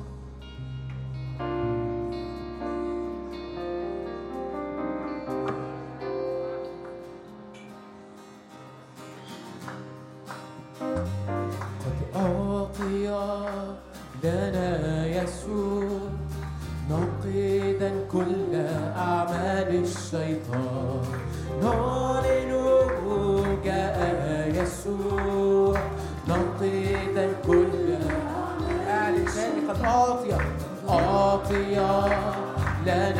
[31.51, 32.11] أعطي
[32.87, 33.20] لنا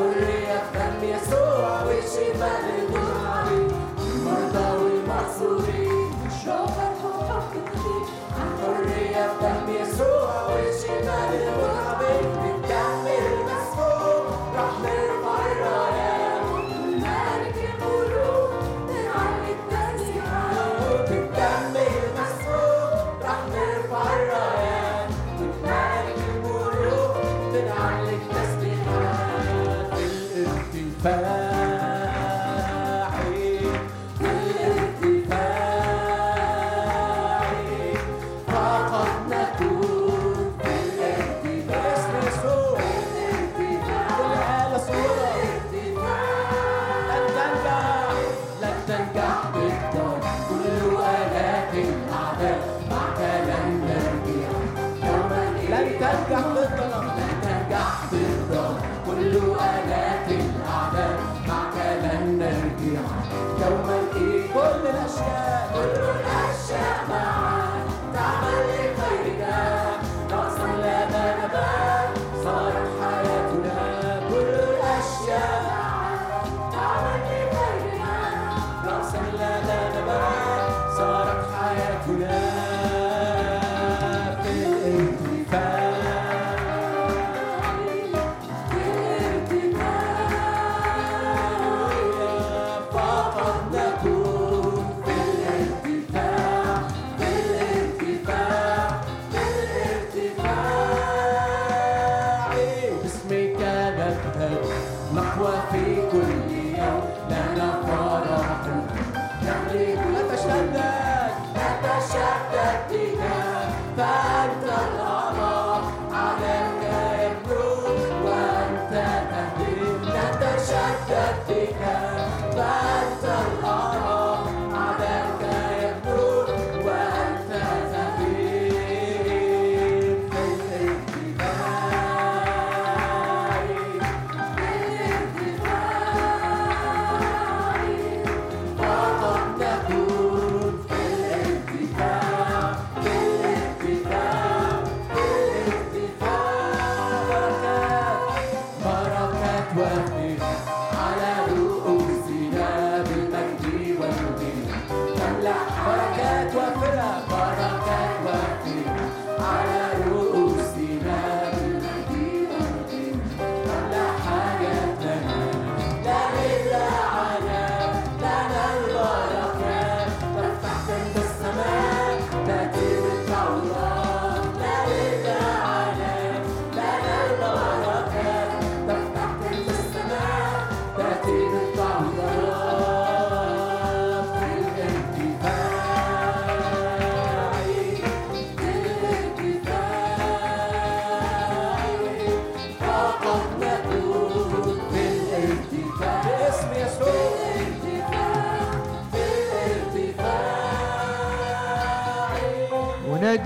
[0.00, 3.68] عن حرية دم يسوع وشفاء للمعارين
[4.16, 5.79] المرضى والمحصورين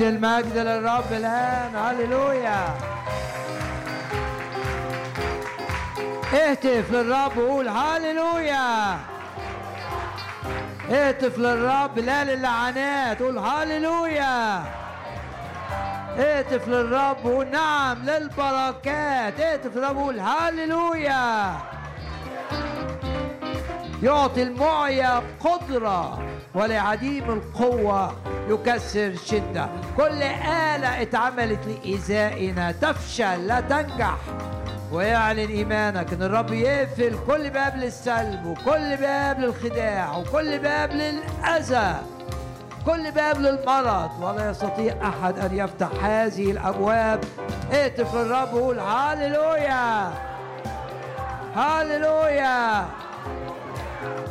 [0.08, 1.76] المجد للرب الآن.
[1.76, 2.66] هللويا.
[6.34, 8.98] اهتف للرب وقول هللويا.
[10.90, 14.64] اهتف للرب لا للعنات قول هللويا.
[16.18, 19.40] اهتف للرب وقول نعم للبركات.
[19.40, 21.54] اهتف للرب وقول هللويا.
[24.02, 26.18] يعطي المعيا قدرة
[26.54, 28.23] ولعديم القوة.
[28.48, 29.68] يكسر شدة.
[29.96, 32.72] كل آلة اتعملت لإيذائنا.
[32.72, 34.16] تفشل لا تنجح.
[34.92, 41.96] ويعلن إيمانك إن الرب يقفل كل باب للسلب وكل باب للخداع وكل باب للأذى.
[42.86, 44.10] كل باب للمرض.
[44.22, 47.24] ولا يستطيع أحد أن يفتح هذه الأبواب.
[47.72, 50.12] اهتف للرب وقول هاليلويا
[51.56, 52.86] هاليلويا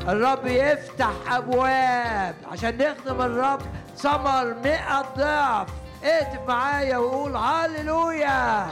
[0.08, 2.36] الرب يفتح أبواب.
[2.52, 3.62] عشان نخدم الرب
[3.98, 5.68] ثمر مئة ضعف.
[6.04, 8.68] اهتف معايا وقول هاليلويا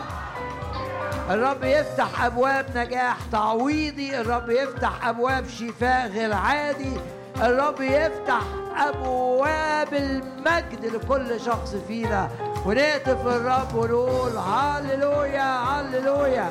[1.29, 4.21] الرب يفتح أبواب نجاح تعويضي.
[4.21, 6.97] الرب يفتح أبواب شفاء غير عادي.
[7.41, 8.41] الرب يفتح
[8.77, 12.29] أبواب المجد لكل شخص فينا.
[12.65, 16.49] ونهتف للرب ونقول هاليلويا هاليلويا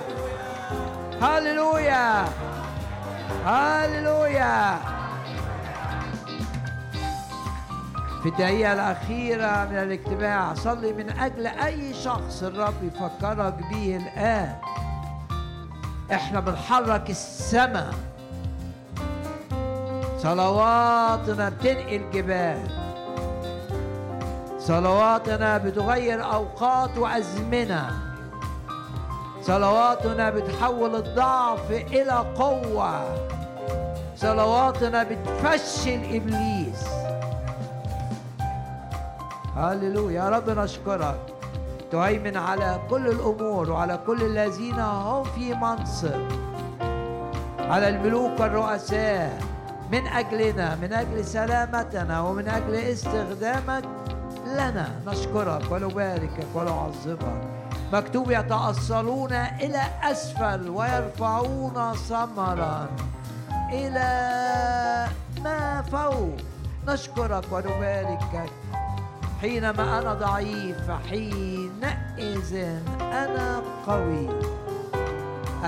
[1.22, 2.24] هاليلويا
[3.44, 4.78] هاليلويا
[8.22, 10.54] في الدقيقة الأخيرة من الاجتماع.
[10.54, 14.56] صلي من أجل أي شخص الرب يفكرك به الآن.
[16.12, 17.94] إحنا بنحرك السماء.
[20.18, 22.66] صلواتنا بتنقل جبال.
[24.58, 27.90] صلواتنا بتغير أوقات وأزمنة.
[29.42, 33.04] صلواتنا بتحول الضعف إلى قوة.
[34.16, 36.99] صلواتنا بتفشل ابليس
[39.60, 41.20] هللويا يا رب نشكرك
[41.92, 46.20] تهيمن على كل الأمور وعلى كل الذين هم في منصب.
[47.60, 49.38] على الملوك والرؤساء
[49.92, 53.84] من أجلنا من أجل سلامتنا ومن أجل استخدامك
[54.46, 54.88] لنا.
[55.06, 57.42] نشكرك ونباركك ونعظمك.
[57.92, 62.88] مكتوب يتأصلون إلى أسفل ويرفعون ثمرا
[63.72, 64.10] إلى
[65.44, 66.36] ما فوق.
[66.88, 68.50] نشكرك ونباركك.
[69.40, 72.54] حينما أنا ضعيف حينئذ
[73.00, 74.28] أنا قوي.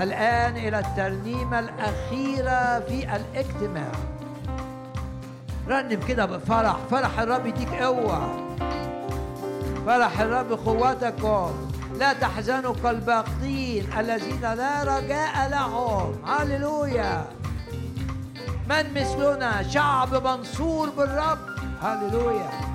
[0.01, 3.91] الآن إلى الترنيمة الأخيرة في الاجتماع
[5.67, 8.47] رنم كده بفرح فرح الرب يديك قوة.
[9.85, 11.51] فرح الرب قوتكم.
[11.99, 16.15] لا تحزنوا كالباقين الذين لا رجاء لهم.
[16.27, 17.25] هللويا.
[18.69, 21.39] من مثلنا؟ شعب منصور بالرب.
[21.81, 22.72] هللويا.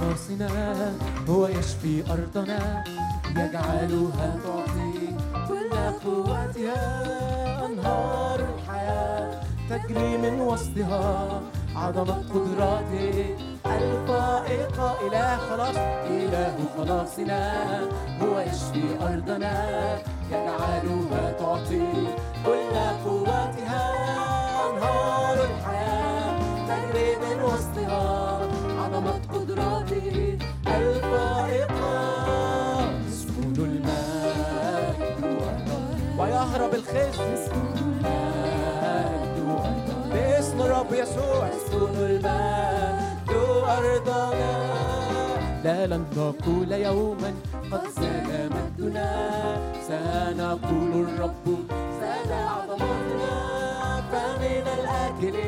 [0.00, 0.92] خلاصنا
[1.28, 2.84] هو يشفي أرضنا
[3.30, 4.92] يجعلها تعطي
[5.48, 5.70] كل
[6.04, 6.82] قوتها.
[7.66, 11.40] أنهار الحياة تجري من وسطها
[11.76, 15.76] عظمة قدراته الفائقة إله خلاص.
[16.10, 17.42] إله خلاصنا
[18.22, 19.54] هو يشفي أرضنا
[20.30, 21.92] يجعلها تعطي
[22.46, 24.17] كل قوتها.
[45.64, 47.34] لا لن نقول يوما
[47.72, 49.08] قد زال مجدنا
[49.88, 51.46] سنقول الرب
[52.00, 53.34] زاد عظمتنا
[54.12, 55.38] فمن الأكل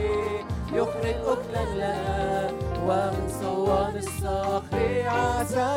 [0.73, 2.51] يخرج أكلا لنا
[2.91, 5.77] ومن صوان الصخر عسلا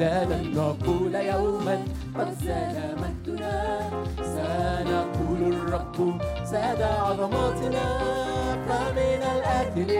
[0.00, 1.76] لا لن نقول يوما
[2.18, 3.80] قد زاد مجدنا
[4.34, 7.86] سنقول الرب زاد عظمتنا
[8.68, 9.90] فمن الأكل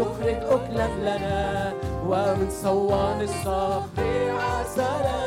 [0.00, 1.72] يخرج أكلا لنا.
[2.06, 5.20] ومن صوان الصخر عسلا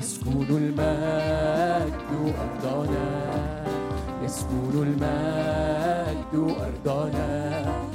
[0.00, 3.08] يسكن المجد أرضنا
[4.24, 7.89] يسكن المجد أرضنا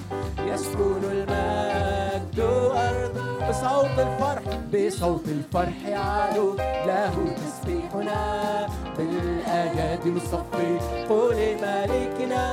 [0.53, 4.43] يسكن المجد أرضنا بصوت الفرح.
[4.73, 6.55] بصوت الفرح يعلو
[6.87, 8.67] له تسبيحنا.
[8.97, 12.45] بالأيادي نصفي قول ملكنا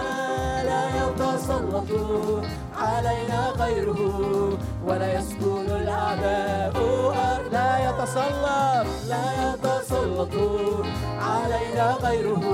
[0.69, 1.91] لا يتسلط
[2.79, 4.01] علينا غيره
[4.87, 7.53] ولا يسكن الأعداء أرض.
[7.53, 10.35] لا يتسلط لا يتسلط
[11.19, 12.45] علينا غيره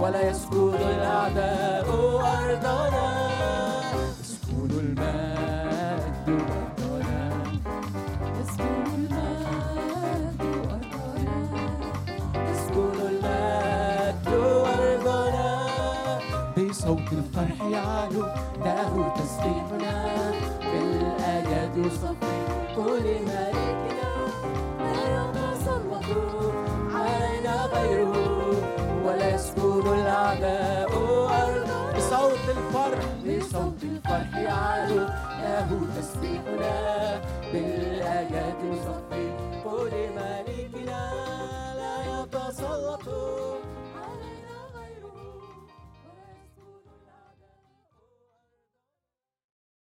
[0.00, 1.86] ولا يسكن الأعداء
[2.38, 3.29] أرضنا.
[17.30, 18.26] الفرح يعلو
[18.64, 19.94] له تسبيحنا
[20.60, 22.36] بالآيات يصفي
[22.76, 24.10] كل ملكنا.
[24.80, 26.08] لا يتسلط
[26.94, 28.16] علينا غيره
[29.04, 30.90] ولا يسكن الأعداء
[31.42, 31.80] أرضا.
[31.96, 35.06] بصوت الفرح بصوت الفرح يعلو.
[35.42, 36.74] له تسبيحنا
[37.52, 39.09] بالآيات يصفي